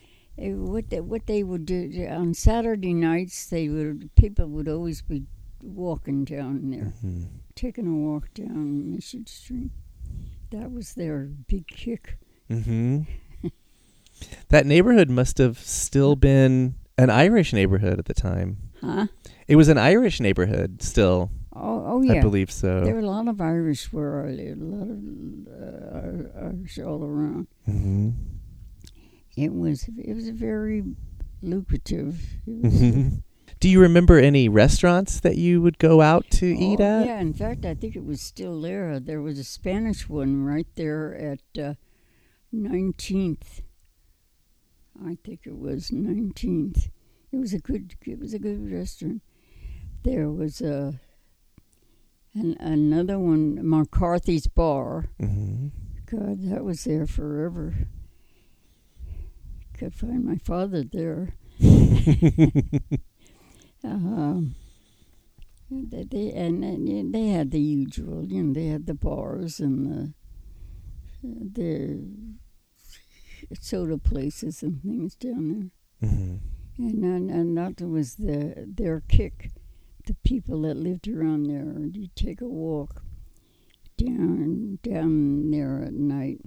Uh, 0.41 0.55
what 0.55 0.89
they, 0.89 0.99
what 0.99 1.27
they 1.27 1.43
would 1.43 1.65
do 1.65 2.07
on 2.09 2.33
Saturday 2.33 2.93
nights, 2.93 3.45
they 3.47 3.69
would 3.69 4.09
people 4.15 4.47
would 4.47 4.67
always 4.67 5.01
be 5.03 5.23
walking 5.61 6.25
down 6.25 6.71
there, 6.71 6.93
Mhm. 7.05 7.27
taking 7.53 7.85
a 7.85 7.93
walk 7.95 8.33
down 8.33 8.91
Mission 8.93 9.27
Street. 9.27 9.69
That 10.51 10.71
was 10.71 10.93
their 10.93 11.29
big 11.47 11.67
kick. 11.67 12.17
hmm 12.47 13.01
that 14.49 14.65
neighborhood 14.65 15.09
must 15.09 15.37
have 15.37 15.57
still 15.59 16.15
been 16.15 16.75
an 16.97 17.09
Irish 17.09 17.53
neighborhood 17.53 17.97
at 17.99 18.05
the 18.05 18.13
time. 18.13 18.57
Huh? 18.81 19.07
It 19.47 19.55
was 19.55 19.69
an 19.69 19.77
Irish 19.77 20.19
neighborhood 20.19 20.81
still. 20.81 21.31
Oh, 21.53 21.83
oh 21.85 22.01
yeah. 22.01 22.13
I 22.13 22.21
believe 22.21 22.51
so. 22.51 22.81
There 22.83 22.93
were 22.95 23.01
a 23.01 23.05
lot 23.05 23.27
of 23.27 23.39
Irish 23.41 23.91
where 23.91 24.25
I 24.25 24.31
lived, 24.31 24.61
a 24.61 24.65
lot 24.65 24.87
of 24.89 26.25
uh, 26.35 26.47
Irish 26.47 26.79
all 26.79 27.03
around. 27.03 27.47
hmm 27.65 28.09
It 29.35 29.53
was 29.53 29.87
it 29.97 30.13
was 30.13 30.29
very 30.29 30.83
lucrative. 31.41 32.21
It 32.47 32.63
was, 32.63 32.79
hmm 32.79 33.07
Do 33.61 33.69
you 33.69 33.79
remember 33.79 34.17
any 34.17 34.49
restaurants 34.49 35.19
that 35.19 35.37
you 35.37 35.61
would 35.61 35.77
go 35.77 36.01
out 36.01 36.25
to 36.31 36.47
eat 36.47 36.79
Oh, 36.79 37.01
at? 37.01 37.05
Yeah, 37.05 37.19
in 37.21 37.31
fact, 37.31 37.63
I 37.63 37.75
think 37.75 37.95
it 37.95 38.03
was 38.03 38.19
still 38.19 38.59
there. 38.59 38.99
There 38.99 39.21
was 39.21 39.37
a 39.37 39.43
Spanish 39.43 40.09
one 40.09 40.43
right 40.43 40.65
there 40.73 41.13
at 41.13 41.61
uh, 41.61 41.73
19th. 42.51 43.61
I 45.05 45.15
think 45.23 45.41
it 45.45 45.59
was 45.59 45.91
19th. 45.91 46.89
It 47.31 47.37
was 47.37 47.53
a 47.53 47.59
good. 47.59 47.93
It 48.03 48.17
was 48.19 48.33
a 48.33 48.39
good 48.39 48.71
restaurant. 48.71 49.21
There 50.03 50.31
was 50.31 50.59
a 50.61 50.99
an, 52.33 52.57
another 52.59 53.19
one, 53.19 53.59
McCarthy's 53.61 54.47
Bar. 54.47 55.05
hmm 55.19 55.67
God, 56.07 56.49
that 56.49 56.63
was 56.65 56.83
there 56.85 57.05
forever. 57.05 57.75
Could 59.77 59.93
find 59.93 60.25
my 60.25 60.37
father 60.37 60.83
there. 60.83 61.35
Um, 63.83 64.55
they, 65.69 66.03
they 66.03 66.31
and, 66.33 66.63
and 66.63 67.13
they 67.13 67.27
had 67.27 67.51
the 67.51 67.59
usual, 67.59 68.25
you 68.25 68.43
know, 68.43 68.53
they 68.53 68.67
had 68.67 68.85
the 68.85 68.93
bars 68.93 69.59
and 69.59 69.85
the 69.87 70.13
the 71.23 72.03
soda 73.59 73.97
places 73.97 74.63
and 74.63 74.81
things 74.81 75.15
down 75.15 75.71
there, 75.99 76.09
hmm 76.09 76.35
and 76.77 77.03
and, 77.03 77.29
and 77.31 77.57
that 77.57 77.81
was 77.81 78.15
the 78.15 78.65
their 78.67 79.01
kick. 79.07 79.51
The 80.07 80.15
people 80.23 80.61
that 80.63 80.77
lived 80.77 81.07
around 81.07 81.45
there, 81.45 81.85
you 81.91 82.07
take 82.15 82.41
a 82.41 82.47
walk 82.47 83.03
down 83.97 84.79
down 84.81 85.51
there 85.51 85.83
at 85.83 85.93
night. 85.93 86.41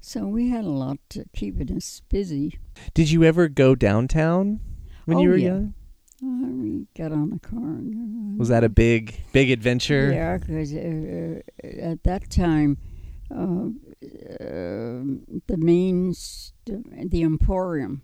So 0.00 0.26
we 0.26 0.50
had 0.50 0.64
a 0.64 0.68
lot 0.68 0.98
to 1.10 1.24
keeping 1.34 1.74
us 1.76 2.02
busy. 2.08 2.58
Did 2.94 3.10
you 3.10 3.24
ever 3.24 3.48
go 3.48 3.74
downtown 3.74 4.60
when 5.06 5.18
you 5.18 5.28
Oh, 5.28 5.32
were 5.32 5.38
yeah. 5.38 5.46
young? 5.48 5.74
Uh, 6.22 6.48
we 6.62 6.86
got 6.96 7.12
on 7.12 7.30
the 7.30 7.38
car. 7.40 7.58
And, 7.58 8.34
uh, 8.34 8.38
Was 8.38 8.48
that 8.48 8.64
a 8.64 8.68
big, 8.68 9.14
big 9.32 9.50
adventure? 9.50 10.12
Yeah, 10.12 10.38
because 10.38 10.72
uh, 10.72 11.40
uh, 11.64 11.92
at 11.92 12.02
that 12.04 12.30
time, 12.30 12.78
uh, 13.30 13.68
uh, 14.40 15.02
the 15.46 15.56
main, 15.56 16.14
st- 16.14 17.10
the 17.10 17.22
Emporium. 17.22 18.02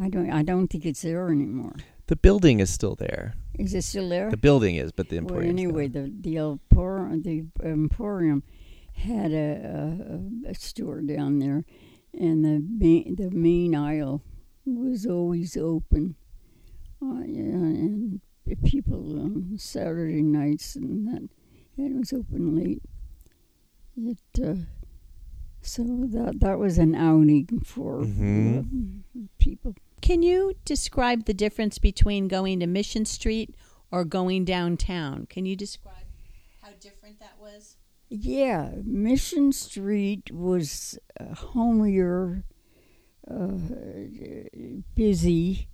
I 0.00 0.08
don't. 0.08 0.30
I 0.30 0.42
don't 0.42 0.66
think 0.68 0.84
it's 0.86 1.02
there 1.02 1.28
anymore. 1.30 1.76
The 2.08 2.16
building 2.16 2.58
is 2.60 2.68
still 2.70 2.96
there. 2.96 3.34
Is 3.58 3.74
it 3.74 3.82
still 3.84 4.08
there? 4.08 4.28
The 4.28 4.36
building 4.36 4.74
is, 4.76 4.90
but 4.90 5.08
the 5.08 5.16
well, 5.20 5.24
emporium. 5.38 5.50
anyway, 5.50 5.86
the 5.88 6.12
the 6.20 6.36
Emporium, 6.38 7.22
the 7.22 7.44
Emporium 7.62 8.42
had 8.94 9.30
a, 9.32 10.18
a, 10.46 10.50
a 10.50 10.54
store 10.54 11.00
down 11.00 11.38
there, 11.38 11.64
and 12.12 12.44
the 12.44 12.60
main, 12.68 13.14
the 13.14 13.30
main 13.30 13.74
aisle 13.76 14.22
was 14.66 15.06
always 15.06 15.56
open. 15.56 16.16
Uh, 17.02 17.20
yeah, 17.26 17.42
and 17.42 18.20
people 18.64 19.18
on 19.20 19.54
Saturday 19.58 20.22
nights 20.22 20.76
and 20.76 21.06
that, 21.08 21.28
and 21.76 21.90
it 21.90 21.98
was 21.98 22.12
open 22.12 22.56
late. 22.56 22.82
It 23.96 24.18
uh, 24.42 24.54
so 25.60 25.82
that 25.84 26.40
that 26.40 26.58
was 26.58 26.78
an 26.78 26.94
outing 26.94 27.60
for 27.64 28.02
Mhm. 28.02 29.00
uh, 29.16 29.20
people. 29.38 29.74
Can 30.00 30.22
you 30.22 30.54
describe 30.64 31.24
the 31.24 31.34
difference 31.34 31.78
between 31.78 32.28
going 32.28 32.60
to 32.60 32.66
Mission 32.66 33.04
Street 33.06 33.54
or 33.90 34.04
going 34.04 34.44
downtown? 34.44 35.26
Can 35.26 35.46
you 35.46 35.56
describe 35.56 36.04
how 36.60 36.70
different 36.80 37.18
that 37.20 37.38
was? 37.40 37.76
Yeah, 38.10 38.72
Mission 38.84 39.52
Street 39.52 40.30
was 40.30 40.98
uh, 41.18 41.34
homier, 41.34 42.44
uh, 43.30 43.56
busy. 44.94 45.68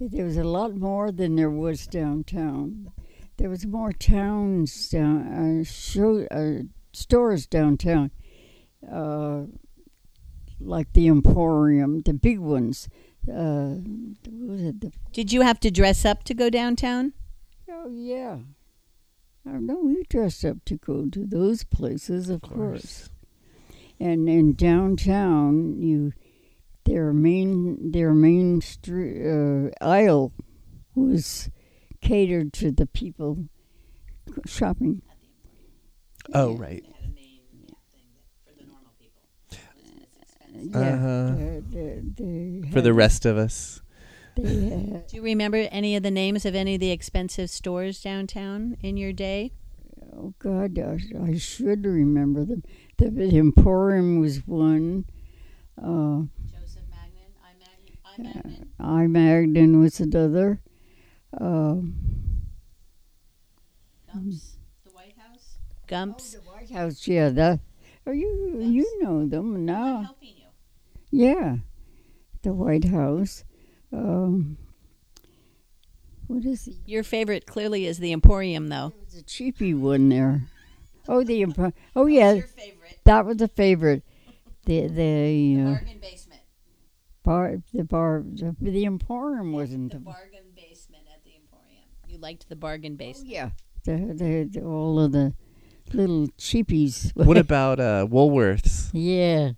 There 0.00 0.24
was 0.24 0.36
a 0.36 0.44
lot 0.44 0.76
more 0.76 1.10
than 1.10 1.36
there 1.36 1.50
was 1.50 1.86
downtown. 1.86 2.92
There 3.36 3.50
was 3.50 3.66
more 3.66 3.92
towns 3.92 4.88
down, 4.88 5.60
uh, 5.60 5.64
show, 5.64 6.26
uh, 6.30 6.62
stores 6.92 7.46
downtown, 7.46 8.10
uh, 8.90 9.42
like 10.60 10.92
the 10.92 11.08
Emporium, 11.08 12.02
the 12.02 12.14
big 12.14 12.38
ones. 12.38 12.88
Uh, 13.28 13.76
what 14.24 14.50
was 14.50 14.62
it? 14.62 14.80
The 14.80 14.92
Did 15.12 15.32
you 15.32 15.42
have 15.42 15.60
to 15.60 15.70
dress 15.70 16.04
up 16.04 16.24
to 16.24 16.34
go 16.34 16.50
downtown? 16.50 17.12
Oh 17.70 17.88
yeah. 17.88 18.38
I 19.46 19.58
know 19.58 19.80
we 19.82 20.04
dressed 20.08 20.44
up 20.44 20.64
to 20.66 20.76
go 20.76 21.08
to 21.08 21.24
those 21.24 21.64
places, 21.64 22.28
of, 22.28 22.42
course. 22.42 23.08
And 24.00 24.28
in 24.28 24.54
downtown, 24.54 25.80
you 25.80 26.12
their 26.88 27.12
main 27.12 27.90
their 27.92 28.12
main 28.14 28.60
street 28.60 29.20
uh, 29.26 29.70
aisle 29.84 30.32
was 30.94 31.50
catered 32.00 32.52
to 32.54 32.70
the 32.72 32.86
people 32.86 33.44
shopping. 34.46 35.02
Oh, 36.34 36.54
right. 36.56 36.84
Yeah, 40.60 40.78
Uh-huh. 40.78 41.34
the- 41.36 41.62
the- 42.16 42.62
they 42.62 42.70
For 42.72 42.80
the 42.80 42.92
rest 42.92 43.24
of 43.24 43.36
us. 43.36 43.80
Do 44.34 45.02
you 45.12 45.22
remember 45.22 45.66
any 45.70 45.96
of 45.96 46.02
the 46.02 46.10
names 46.10 46.44
of 46.44 46.54
any 46.54 46.74
of 46.74 46.80
the 46.80 46.90
expensive 46.90 47.50
stores 47.50 48.00
downtown 48.02 48.76
in 48.82 48.96
your 48.96 49.12
day? 49.12 49.52
oh 50.16 50.32
God, 50.38 50.78
I, 50.78 50.98
I 51.22 51.36
should 51.38 51.84
remember 51.84 52.44
them. 52.44 52.62
The, 52.96 53.10
the 53.10 53.36
Emporium 53.38 54.18
was 54.20 54.46
one. 54.46 55.04
Uh, 55.80 56.22
Joseph 56.22 56.26
Magnin, 56.26 56.47
I 58.18 58.22
Magnin, 58.22 58.68
I 58.80 59.06
Magnin 59.06 59.80
was 59.80 60.00
another. 60.00 60.60
Um, 61.38 61.94
Gumps, 64.12 64.56
the 64.84 64.90
White 64.90 65.14
House. 65.18 65.58
Gumps. 65.86 66.32
the 66.32 66.40
White 66.40 66.70
House, 66.70 67.06
yeah. 67.06 67.28
That, 67.28 67.60
oh, 68.06 68.12
you 68.12 68.58
you 68.60 69.02
know 69.02 69.26
them 69.26 69.64
now. 69.64 70.02
helping 70.02 70.34
you. 70.36 70.44
Yeah, 71.10 71.56
the 72.42 72.52
White 72.52 72.84
House. 72.84 73.44
Um, 73.92 74.58
what 76.26 76.44
is 76.44 76.66
it? 76.68 76.76
Your 76.86 77.02
favorite 77.02 77.46
clearly 77.46 77.86
is 77.86 77.98
the 77.98 78.12
Emporium, 78.12 78.68
though. 78.68 78.90
There 78.90 79.04
was 79.04 79.14
a 79.14 79.22
cheapy 79.22 79.74
one 79.74 80.08
there. 80.08 80.42
Oh, 81.08 81.24
the 81.24 81.42
Empo- 81.42 81.72
oh 81.96 82.06
yeah, 82.06 82.32
favorite? 82.34 82.98
that 83.04 83.24
was 83.24 83.40
a 83.40 83.48
favorite. 83.48 84.02
The 84.66 84.88
the 84.88 85.60
uh, 85.62 85.78
basement. 86.00 86.27
Bar 87.28 87.62
the 87.74 87.84
bar 87.84 88.24
the, 88.24 88.56
the 88.60 88.84
Emporium 88.84 89.52
wasn't 89.52 89.92
the, 89.92 89.98
the 89.98 90.04
bargain 90.04 90.48
basement 90.56 91.04
at 91.14 91.22
the 91.24 91.32
Emporium. 91.36 91.84
You 92.08 92.18
liked 92.18 92.48
the 92.48 92.56
bargain 92.56 92.96
basement. 92.96 93.28
oh, 93.30 93.34
yeah 93.34 93.50
the, 93.84 94.14
the, 94.14 94.48
the 94.52 94.64
all 94.64 95.00
of 95.00 95.12
the 95.12 95.34
little 95.92 96.28
cheapies. 96.38 97.12
What 97.14 97.36
about 97.46 97.80
uh, 97.80 98.06
Woolworths 98.06 98.90
yeah. 98.92 99.52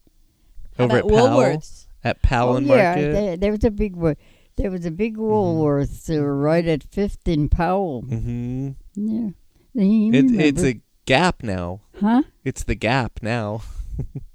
How 0.77 0.85
over 0.85 0.99
about 0.99 1.11
at 1.11 1.17
Powell? 1.17 1.39
Woolworths? 1.39 1.87
At 2.03 2.23
Powell 2.23 2.53
oh, 2.55 2.57
and 2.57 2.67
yeah, 2.67 2.95
Market? 2.95 3.13
there, 3.13 3.37
there 3.37 3.51
was 3.53 3.65
a 3.65 3.71
big 3.71 3.97
one. 3.97 4.17
There 4.57 4.71
was 4.71 4.87
a 4.87 4.91
big 4.91 5.17
Woolworths 5.17 6.11
uh, 6.11 6.23
right 6.23 6.67
at 6.67 6.83
Fifth 6.85 7.27
and 7.27 7.51
Powell. 7.51 8.03
Mm-hmm. 8.03 8.71
Yeah, 8.95 9.31
they 9.75 10.19
It, 10.19 10.41
it's 10.41 10.63
a 10.63 10.81
Gap 11.07 11.43
now. 11.43 11.81
huh? 12.01 12.23
It's 12.45 12.65
the 12.65 12.75
Gap 12.75 13.21
now. 13.23 13.63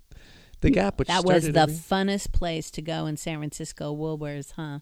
The 0.65 0.71
Gap, 0.71 0.99
which 0.99 1.07
That 1.07 1.23
was 1.25 1.51
the 1.51 1.59
every- 1.61 1.75
funnest 1.75 2.31
place 2.31 2.69
to 2.71 2.81
go 2.81 3.05
in 3.05 3.17
San 3.17 3.37
Francisco, 3.39 3.95
Woolworths, 3.95 4.51
huh? 4.53 4.79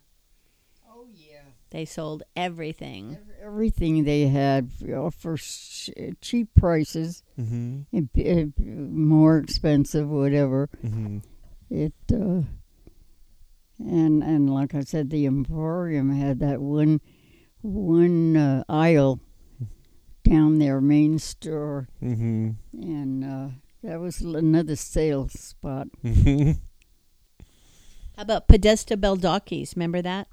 Oh 0.90 1.06
yeah. 1.14 1.42
They 1.72 1.86
sold 1.86 2.24
everything. 2.36 3.18
Everything 3.42 4.04
they 4.04 4.28
had 4.28 4.72
for 4.72 5.12
for 5.12 5.38
cheap 6.22 6.50
prices, 6.56 7.24
Mhm, 7.40 7.86
and 7.92 8.14
b- 8.14 8.30
uh, 8.32 8.46
more 8.62 9.38
expensive, 9.40 10.08
whatever. 10.10 10.70
mhm. 10.84 11.22
It 11.70 11.94
uh, 12.14 12.44
and 13.80 14.24
and 14.24 14.50
like 14.54 14.74
I 14.76 14.82
said, 14.82 15.10
the 15.10 15.26
Emporium 15.26 16.12
had 16.12 16.40
that 16.40 16.62
one 16.62 17.02
one 17.62 18.38
uh, 18.38 18.64
aisle 18.70 19.20
down 20.24 20.60
their 20.60 20.80
main 20.80 21.20
store, 21.20 21.88
Mhm. 22.02 22.56
and 22.74 23.24
uh, 23.24 23.50
that 23.84 24.00
was 24.00 24.22
another 24.22 24.76
sales 24.76 25.34
spot. 25.34 25.88
How 26.04 26.56
about 28.18 28.48
Podesta 28.48 28.96
Baldocchi's? 28.98 29.76
Remember 29.76 30.02
that? 30.02 30.28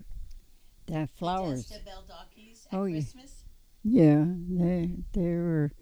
That 0.87 1.11
flowers, 1.11 1.67
Baldocchi's 1.87 2.67
at 2.71 2.79
Oh, 2.79 2.85
yeah. 2.85 3.01
Christmas. 3.01 3.45
yeah, 3.85 4.25
they 4.49 4.91
they 5.13 5.35
were. 5.35 5.73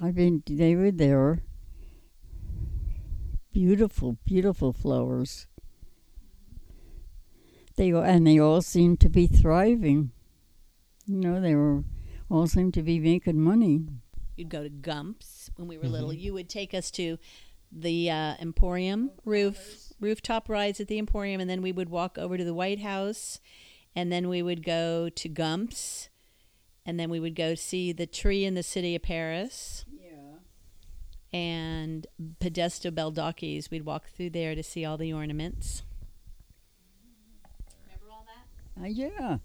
I 0.00 0.10
mean, 0.12 0.42
they 0.48 0.74
were 0.74 0.90
there. 0.90 1.42
Beautiful, 3.52 4.18
beautiful 4.24 4.72
flowers. 4.72 5.46
They 7.76 7.90
and 7.90 8.26
they 8.26 8.38
all 8.38 8.62
seemed 8.62 9.00
to 9.00 9.08
be 9.08 9.26
thriving. 9.26 10.10
You 11.06 11.16
know, 11.16 11.40
they 11.40 11.54
were 11.54 11.84
all 12.30 12.46
seemed 12.46 12.74
to 12.74 12.82
be 12.82 12.98
making 12.98 13.40
money. 13.40 13.86
You'd 14.36 14.48
go 14.48 14.62
to 14.62 14.68
Gumps 14.68 15.26
when 15.56 15.68
we 15.68 15.76
were 15.78 15.88
little. 15.88 16.10
Mhm. 16.10 16.20
You 16.20 16.34
would 16.34 16.48
take 16.48 16.72
us 16.74 16.90
to 16.92 17.18
the 17.72 18.10
uh, 18.10 18.34
Emporium 18.40 19.10
roof 19.24 19.92
rooftop 20.00 20.48
rides 20.48 20.80
at 20.80 20.88
the 20.88 20.98
Emporium, 20.98 21.40
and 21.40 21.48
then 21.50 21.62
we 21.62 21.72
would 21.72 21.88
walk 21.88 22.16
over 22.18 22.36
to 22.36 22.44
the 22.44 22.54
White 22.54 22.80
House, 22.80 23.40
and 23.94 24.12
then 24.12 24.28
we 24.28 24.42
would 24.42 24.62
go 24.62 25.08
to 25.08 25.28
Gumps, 25.28 26.08
and 26.84 27.00
then 27.00 27.10
we 27.10 27.18
would 27.18 27.34
go 27.34 27.54
see 27.54 27.92
the 27.92 28.06
tree 28.06 28.44
in 28.44 28.54
the 28.54 28.62
city 28.62 28.94
of 28.94 29.02
Paris 29.02 29.84
Yeah. 29.90 30.36
and 31.32 32.06
Podesta 32.40 32.92
Baldocchi's. 32.92 33.70
We'd 33.70 33.84
walk 33.86 34.08
through 34.10 34.30
there 34.30 34.54
to 34.54 34.62
see 34.62 34.84
all 34.84 34.96
the 34.98 35.12
ornaments. 35.12 35.82
Remember 37.86 38.12
all 38.12 38.26
that? 38.26 38.82
Uh, 38.82 38.86
yeah. 38.86 39.38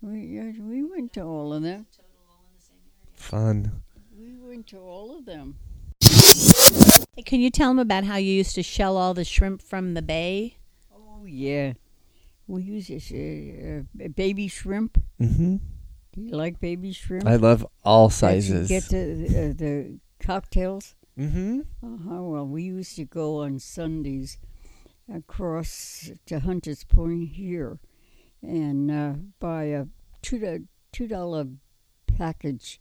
We 0.00 0.20
yeah, 0.26 0.52
we 0.58 0.82
went 0.82 1.12
to 1.14 1.22
all 1.22 1.52
of 1.52 1.62
them. 1.62 1.86
Fun. 3.14 3.82
We 4.30 4.36
went 4.48 4.68
to 4.68 4.78
all 4.78 5.18
of 5.18 5.24
them. 5.24 5.56
Hey, 7.16 7.22
can 7.22 7.40
you 7.40 7.50
tell 7.50 7.70
them 7.70 7.80
about 7.80 8.04
how 8.04 8.14
you 8.16 8.32
used 8.32 8.54
to 8.54 8.62
shell 8.62 8.96
all 8.96 9.12
the 9.12 9.24
shrimp 9.24 9.60
from 9.60 9.94
the 9.94 10.02
bay? 10.02 10.58
Oh 10.94 11.24
yeah. 11.26 11.72
We 12.46 12.62
use 12.62 12.86
this 12.88 13.10
uh, 13.10 13.82
uh, 14.04 14.08
baby 14.08 14.46
shrimp. 14.46 15.02
Mm-hmm. 15.20 15.56
Do 16.12 16.20
you 16.20 16.36
like 16.36 16.60
baby 16.60 16.92
shrimp? 16.92 17.26
I 17.26 17.36
love 17.36 17.66
all 17.84 18.08
sizes. 18.08 18.70
You 18.70 18.80
get 18.80 18.88
the 18.88 19.02
uh, 19.26 19.52
the 19.56 19.98
cocktails. 20.20 20.94
mm-hmm. 21.18 21.60
Uh-huh. 21.82 22.22
Well, 22.22 22.46
we 22.46 22.62
used 22.62 22.94
to 22.96 23.06
go 23.06 23.38
on 23.38 23.58
Sundays 23.58 24.38
across 25.12 26.10
to 26.26 26.38
Hunters 26.38 26.84
Point 26.84 27.30
here, 27.30 27.80
and 28.42 28.90
uh, 28.92 29.12
buy 29.40 29.64
a 29.64 29.86
two 30.22 30.38
do- 30.38 30.68
two 30.92 31.08
dollar 31.08 31.46
package 32.06 32.80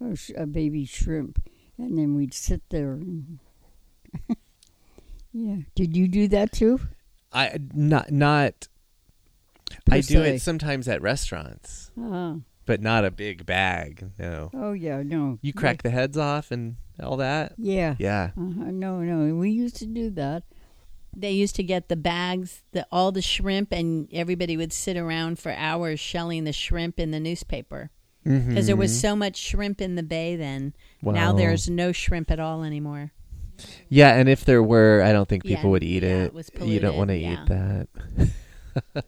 of 0.00 0.20
a 0.36 0.46
baby 0.46 0.84
shrimp, 0.84 1.42
and 1.78 1.96
then 1.98 2.14
we'd 2.14 2.34
sit 2.34 2.62
there. 2.70 2.92
And 2.94 3.38
yeah. 5.32 5.56
Did 5.74 5.96
you 5.96 6.08
do 6.08 6.28
that 6.28 6.52
too? 6.52 6.80
I 7.32 7.58
not 7.74 8.10
not. 8.10 8.68
Per 9.86 9.94
I 9.96 10.00
do 10.00 10.22
it 10.22 10.40
sometimes 10.40 10.88
at 10.88 11.00
restaurants, 11.00 11.92
Ah. 11.98 12.36
but 12.66 12.80
not 12.80 13.04
a 13.04 13.10
big 13.10 13.46
bag. 13.46 14.10
No. 14.18 14.50
Oh 14.52 14.72
yeah. 14.72 15.02
No. 15.04 15.38
You 15.42 15.52
crack 15.52 15.82
the 15.82 15.90
heads 15.90 16.16
off 16.18 16.50
and 16.50 16.76
all 17.00 17.16
that. 17.18 17.54
Yeah. 17.56 17.94
Yeah. 17.98 18.30
Uh-huh. 18.36 18.70
No, 18.72 18.98
no. 19.00 19.34
We 19.36 19.50
used 19.50 19.76
to 19.76 19.86
do 19.86 20.10
that. 20.10 20.42
They 21.16 21.32
used 21.32 21.56
to 21.56 21.62
get 21.62 21.88
the 21.88 21.96
bags, 21.96 22.62
the 22.72 22.86
all 22.90 23.12
the 23.12 23.22
shrimp, 23.22 23.72
and 23.72 24.08
everybody 24.12 24.56
would 24.56 24.72
sit 24.72 24.96
around 24.96 25.38
for 25.38 25.52
hours 25.52 26.00
shelling 26.00 26.44
the 26.44 26.52
shrimp 26.52 26.98
in 26.98 27.10
the 27.12 27.20
newspaper 27.20 27.90
because 28.24 28.66
there 28.66 28.76
was 28.76 28.92
Mhm. 28.92 29.00
so 29.00 29.16
much 29.16 29.36
shrimp 29.36 29.80
in 29.80 29.94
the 29.94 30.02
bay 30.02 30.36
then. 30.36 30.74
Now 31.02 31.32
there's 31.32 31.68
no 31.70 31.92
shrimp 31.92 32.30
at 32.30 32.38
all 32.40 32.62
anymore. 32.64 33.12
Yeah, 33.88 34.14
and 34.16 34.28
if 34.28 34.44
there 34.44 34.62
were, 34.62 35.02
I 35.02 35.12
don't 35.12 35.28
think 35.28 35.44
Yeah, 35.44 35.56
people 35.56 35.70
would 35.72 35.82
eat 35.84 36.02
yeah, 36.02 36.08
it. 36.08 36.24
it 36.26 36.34
was 36.34 36.50
you 36.62 36.80
don't 36.80 36.96
want 36.96 37.08
to 37.08 37.16
yeah. 37.16 37.32
eat 37.42 37.48
that. 37.48 37.88
That 38.94 39.04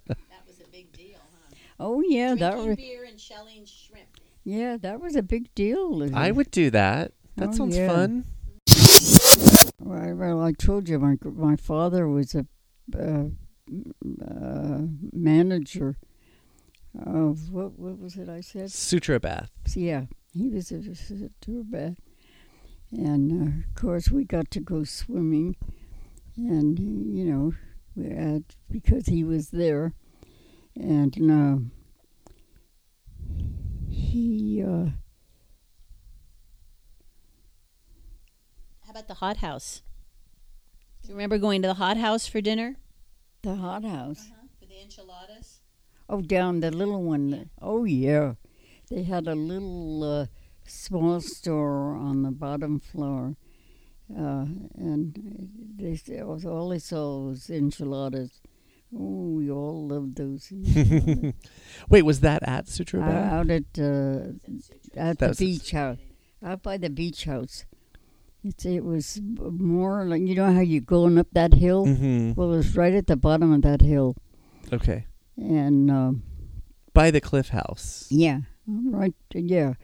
was 0.47 0.61
a 0.61 0.71
big 0.71 0.93
deal, 0.93 1.19
huh? 1.19 1.55
Oh 1.81 2.03
yeah, 2.07 2.35
that 2.35 2.57
was 2.59 2.77
beer 2.77 3.05
and 3.05 3.19
shelling 3.21 3.65
shrimp. 3.65 4.09
yeah, 4.45 4.77
that 4.79 5.01
was 5.01 5.17
a 5.17 5.23
big 5.23 5.55
deal. 5.55 6.07
I 6.15 6.31
would 6.31 6.51
do 6.51 6.69
that. 6.71 7.13
That 7.37 7.51
Oh, 7.51 7.53
sounds 7.53 7.77
yeah. 7.77 7.89
fun. 7.89 8.25
Well, 9.79 10.15
well, 10.15 10.41
I 10.43 10.53
told 10.53 10.89
you 10.89 10.99
my 10.99 11.17
my 11.25 11.57
father 11.57 12.09
was 12.09 12.35
a 12.35 12.47
uh, 12.99 13.25
uh, 14.25 14.81
manager 15.13 15.97
of 16.99 17.51
what 17.51 17.79
what 17.79 17.99
was 17.99 18.17
it 18.17 18.29
I 18.29 18.41
said? 18.41 18.71
Sutro 18.71 19.19
bath. 19.19 19.51
Yeah, 19.75 20.07
he 20.33 20.49
was 20.49 20.71
a, 20.71 20.77
a 20.77 21.31
tour 21.41 21.65
bed, 21.65 21.97
and 22.91 23.33
uh, 23.33 23.69
of 23.69 23.75
course 23.75 24.11
we 24.11 24.25
got 24.25 24.51
to 24.53 24.61
go 24.61 24.85
swimming, 24.85 25.57
and 26.37 26.79
you 26.79 27.25
know, 27.25 27.53
we 27.97 28.11
had, 28.11 28.45
because 28.71 29.07
he 29.07 29.25
was 29.25 29.51
there, 29.51 29.95
and 30.77 31.17
uh, 31.31 31.57
he. 33.89 34.63
Uh, 34.63 34.91
How 38.85 38.91
about 38.91 39.09
the 39.09 39.15
hot 39.15 39.39
house? 39.39 39.81
Do 41.03 41.09
you 41.09 41.15
remember 41.15 41.39
going 41.39 41.63
to 41.63 41.69
the 41.69 41.75
hot 41.75 41.97
house 41.97 42.27
for 42.27 42.43
dinner? 42.43 42.77
the 43.43 43.57
hot 43.57 43.85
house. 43.85 44.31
For 44.61 44.67
the 44.67 44.81
enchiladas? 44.81 45.62
Oh, 46.13 46.21
down 46.21 46.61
the 46.61 46.71
little 46.71 47.03
one. 47.03 47.49
Oh, 47.61 47.85
yeah. 47.85 48.35
They 48.91 49.03
had 49.03 49.27
a 49.27 49.35
little 49.35 50.05
uh, 50.05 50.27
small 50.67 51.21
store 51.23 51.95
on 51.97 52.23
the 52.23 52.31
bottom 52.31 52.79
floor. 52.81 53.37
Uh, 54.15 54.45
and 54.77 55.17
they 55.79 55.99
it 56.13 56.27
was 56.27 56.45
all 56.45 56.69
they 56.69 56.79
sold 56.79 57.29
was 57.31 57.49
enchiladas. 57.49 58.43
Oh, 58.95 59.37
we 59.39 59.51
all 59.51 59.89
loved 59.89 60.17
those. 60.17 60.53
Wait, 61.89 62.03
was 62.03 62.21
that 62.21 62.43
at 62.47 62.69
Sutro 62.69 63.01
Uh, 63.01 63.05
out 63.07 63.49
at 63.51 63.65
uh, 63.79 64.37
at 64.95 65.19
That 65.19 65.19
the 65.19 65.35
beach 65.39 65.71
house, 65.71 65.97
out 66.43 66.63
by 66.63 66.77
the 66.77 66.91
beach 66.91 67.25
house. 67.25 67.65
It's 68.45 68.67
it 68.67 68.85
was 68.85 69.19
more 69.25 70.05
like 70.05 70.21
you 70.21 70.35
know 70.35 70.53
how 70.53 70.61
you're 70.61 70.83
going 70.83 71.17
up 71.17 71.29
that 71.33 71.55
hill. 71.55 71.87
mm-hmm. 71.87 72.33
Well, 72.37 72.53
it 72.53 72.57
was 72.59 72.77
right 72.77 72.93
at 72.93 73.07
the 73.07 73.17
bottom 73.17 73.51
of 73.51 73.63
that 73.63 73.81
hill, 73.81 74.15
Okay. 74.71 75.07
And. 75.37 75.91
Um, 75.91 76.23
By 76.95 77.11
the 77.11 77.21
cliff 77.21 77.49
house. 77.49 78.07
Yeah, 78.11 78.41
right. 78.67 79.15
Yeah, 79.33 79.75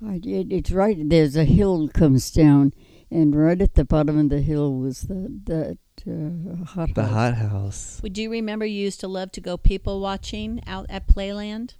it, 0.00 0.46
it's 0.50 0.70
right. 0.70 0.96
There's 0.98 1.36
a 1.36 1.44
hill 1.44 1.88
comes 1.88 2.30
down, 2.30 2.72
and 3.10 3.34
right 3.36 3.60
at 3.60 3.74
the 3.74 3.84
bottom 3.84 4.18
of 4.18 4.28
the 4.30 4.40
hill 4.40 4.72
was 4.74 5.02
that 5.02 5.44
that 5.46 5.78
uh, 6.08 6.64
hot 6.64 6.94
The 6.94 7.02
house. 7.02 7.12
hot 7.12 7.34
house. 7.34 8.00
Would 8.02 8.16
you 8.16 8.30
remember 8.30 8.64
you 8.64 8.80
used 8.84 9.00
to 9.00 9.08
love 9.08 9.32
to 9.32 9.40
go 9.40 9.56
people 9.58 10.00
watching 10.00 10.62
out 10.66 10.86
at 10.88 11.06
Playland? 11.06 11.74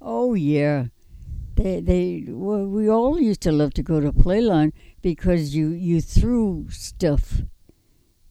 Oh 0.00 0.34
yeah, 0.34 0.86
they 1.54 1.80
they 1.80 2.24
well, 2.28 2.66
we 2.66 2.88
all 2.90 3.20
used 3.20 3.42
to 3.42 3.52
love 3.52 3.74
to 3.74 3.82
go 3.82 4.00
to 4.00 4.12
Playland 4.12 4.72
because 5.02 5.54
you 5.54 5.68
you 5.70 6.00
threw 6.00 6.66
stuff. 6.70 7.42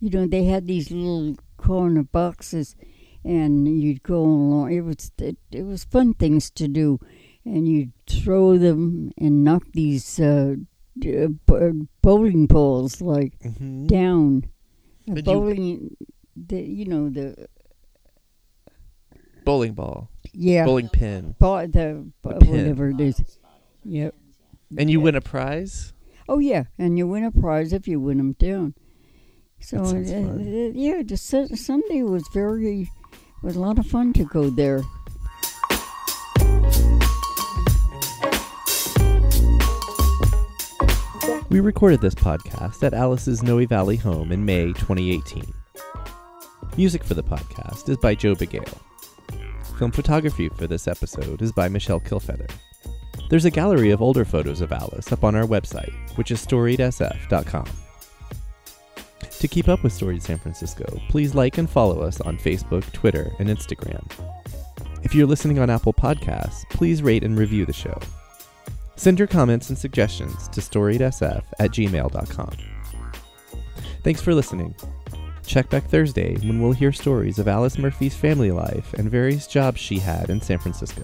You 0.02 0.10
know 0.10 0.28
they 0.28 0.44
had 0.44 0.68
these 0.68 0.92
little 0.92 1.36
corner 1.58 2.04
boxes, 2.04 2.76
and 3.26 3.68
you'd 3.82 4.04
go 4.04 4.22
along. 4.22 4.72
It 4.72 4.82
was 4.82 5.12
it, 5.18 5.38
it 5.52 5.64
was 5.66 5.84
fun 5.84 6.14
things 6.14 6.50
to 6.52 6.68
do, 6.70 7.00
and 7.44 7.68
you'd 7.68 7.92
throw 8.08 8.58
them 8.58 9.12
and 9.18 9.44
knock 9.44 9.64
these 9.74 10.20
uh, 10.20 10.56
uh, 11.04 11.28
b- 11.48 11.88
bowling 12.02 12.46
balls 12.46 13.02
like 13.02 13.34
Mm-hmm. 13.40 13.88
down. 13.88 14.46
But 15.08 15.18
you- 15.18 15.24
bowling, 15.24 15.98
the 16.36 16.62
you 16.62 16.86
know 16.86 17.10
the 17.10 17.48
Bowling 19.44 19.74
ball. 19.74 20.10
yeah 20.34 20.66
Bowling 20.66 20.90
pin. 20.90 21.36
ball 21.40 21.68
the, 21.68 22.06
The 22.24 22.36
pin. 22.40 22.50
whatever 22.52 22.90
it 22.90 23.00
is. 23.00 23.22
Yep. 23.84 24.16
And 24.78 24.90
you 24.90 24.98
Yeah. 25.00 25.04
win 25.04 25.16
a 25.16 25.22
prize? 25.22 25.94
Oh 26.28 26.40
yeah, 26.40 26.64
and 26.80 26.98
you 26.98 27.06
win 27.08 27.24
a 27.24 27.32
prize 27.32 27.72
if 27.72 27.88
you 27.88 28.00
win 28.00 28.18
them 28.18 28.34
down. 28.34 28.74
So 29.60 29.78
uh, 29.78 29.94
uh, 29.94 30.72
yeah, 30.74 31.04
the 31.06 31.16
Sunday 31.18 32.02
was 32.02 32.28
very 32.34 32.90
was 33.46 33.56
a 33.56 33.60
lot 33.60 33.78
of 33.78 33.86
fun 33.86 34.12
to 34.12 34.26
go 34.26 34.50
there. 34.50 34.82
We 41.50 41.60
recorded 41.60 42.02
this 42.02 42.16
podcast 42.16 42.82
at 42.82 42.96
Alice's 42.96 43.44
Noe 43.44 43.64
Valley 43.68 43.98
home 43.98 44.32
in 44.32 44.44
May 44.44 44.74
2018. 44.74 45.54
Music 46.76 47.04
for 47.04 47.14
the 47.14 47.24
podcast 47.24 47.88
is 47.88 47.98
by 47.98 48.16
Joe 48.16 48.34
Begale. 48.34 48.80
Film 49.78 49.92
photography 49.92 50.50
for 50.50 50.66
this 50.66 50.88
episode 50.88 51.44
is 51.44 51.52
by 51.52 51.70
Michelle 51.70 52.00
Kilfeather. 52.00 52.50
There's 53.30 53.46
a 53.46 53.52
gallery 53.52 53.92
of 53.92 54.02
older 54.02 54.26
photos 54.26 54.60
of 54.60 54.72
Alice 54.72 55.12
up 55.12 55.24
on 55.24 55.36
our 55.36 55.46
website, 55.46 55.94
which 56.18 56.32
is 56.32 56.44
storiedsf.com. 56.44 57.68
To 59.40 59.48
keep 59.48 59.68
up 59.68 59.84
with 59.84 59.94
Storied 59.94 60.24
San 60.24 60.38
Francisco, 60.38 60.86
please 61.10 61.36
like 61.36 61.58
and 61.58 61.70
follow 61.70 62.02
us 62.02 62.22
on 62.22 62.38
Facebook, 62.38 62.90
Twitter, 62.94 63.32
and 63.40 63.50
Instagram. 63.50 64.04
If 65.04 65.14
you're 65.14 65.28
listening 65.28 65.60
on 65.60 65.70
Apple 65.70 65.94
Podcasts, 65.94 66.68
please 66.70 67.04
rate 67.04 67.24
and 67.24 67.38
review 67.38 67.66
the 67.66 67.74
show. 67.74 68.00
Send 68.96 69.20
your 69.20 69.28
comments 69.28 69.70
and 69.70 69.78
suggestions 69.78 70.48
to 70.50 70.62
storiedsf 70.62 71.44
at 71.60 71.72
gmail.com. 71.72 72.52
Thanks 74.04 74.22
for 74.22 74.34
listening. 74.34 74.74
Check 75.46 75.70
back 75.70 75.86
Thursday 75.86 76.36
when 76.38 76.62
we'll 76.62 76.72
hear 76.72 76.92
stories 76.92 77.38
of 77.38 77.48
Alice 77.48 77.78
Murphy's 77.78 78.16
family 78.16 78.52
life 78.52 78.94
and 78.94 79.12
various 79.12 79.48
jobs 79.48 79.80
she 79.80 80.00
had 80.00 80.30
in 80.30 80.42
San 80.42 80.58
Francisco. 80.58 81.04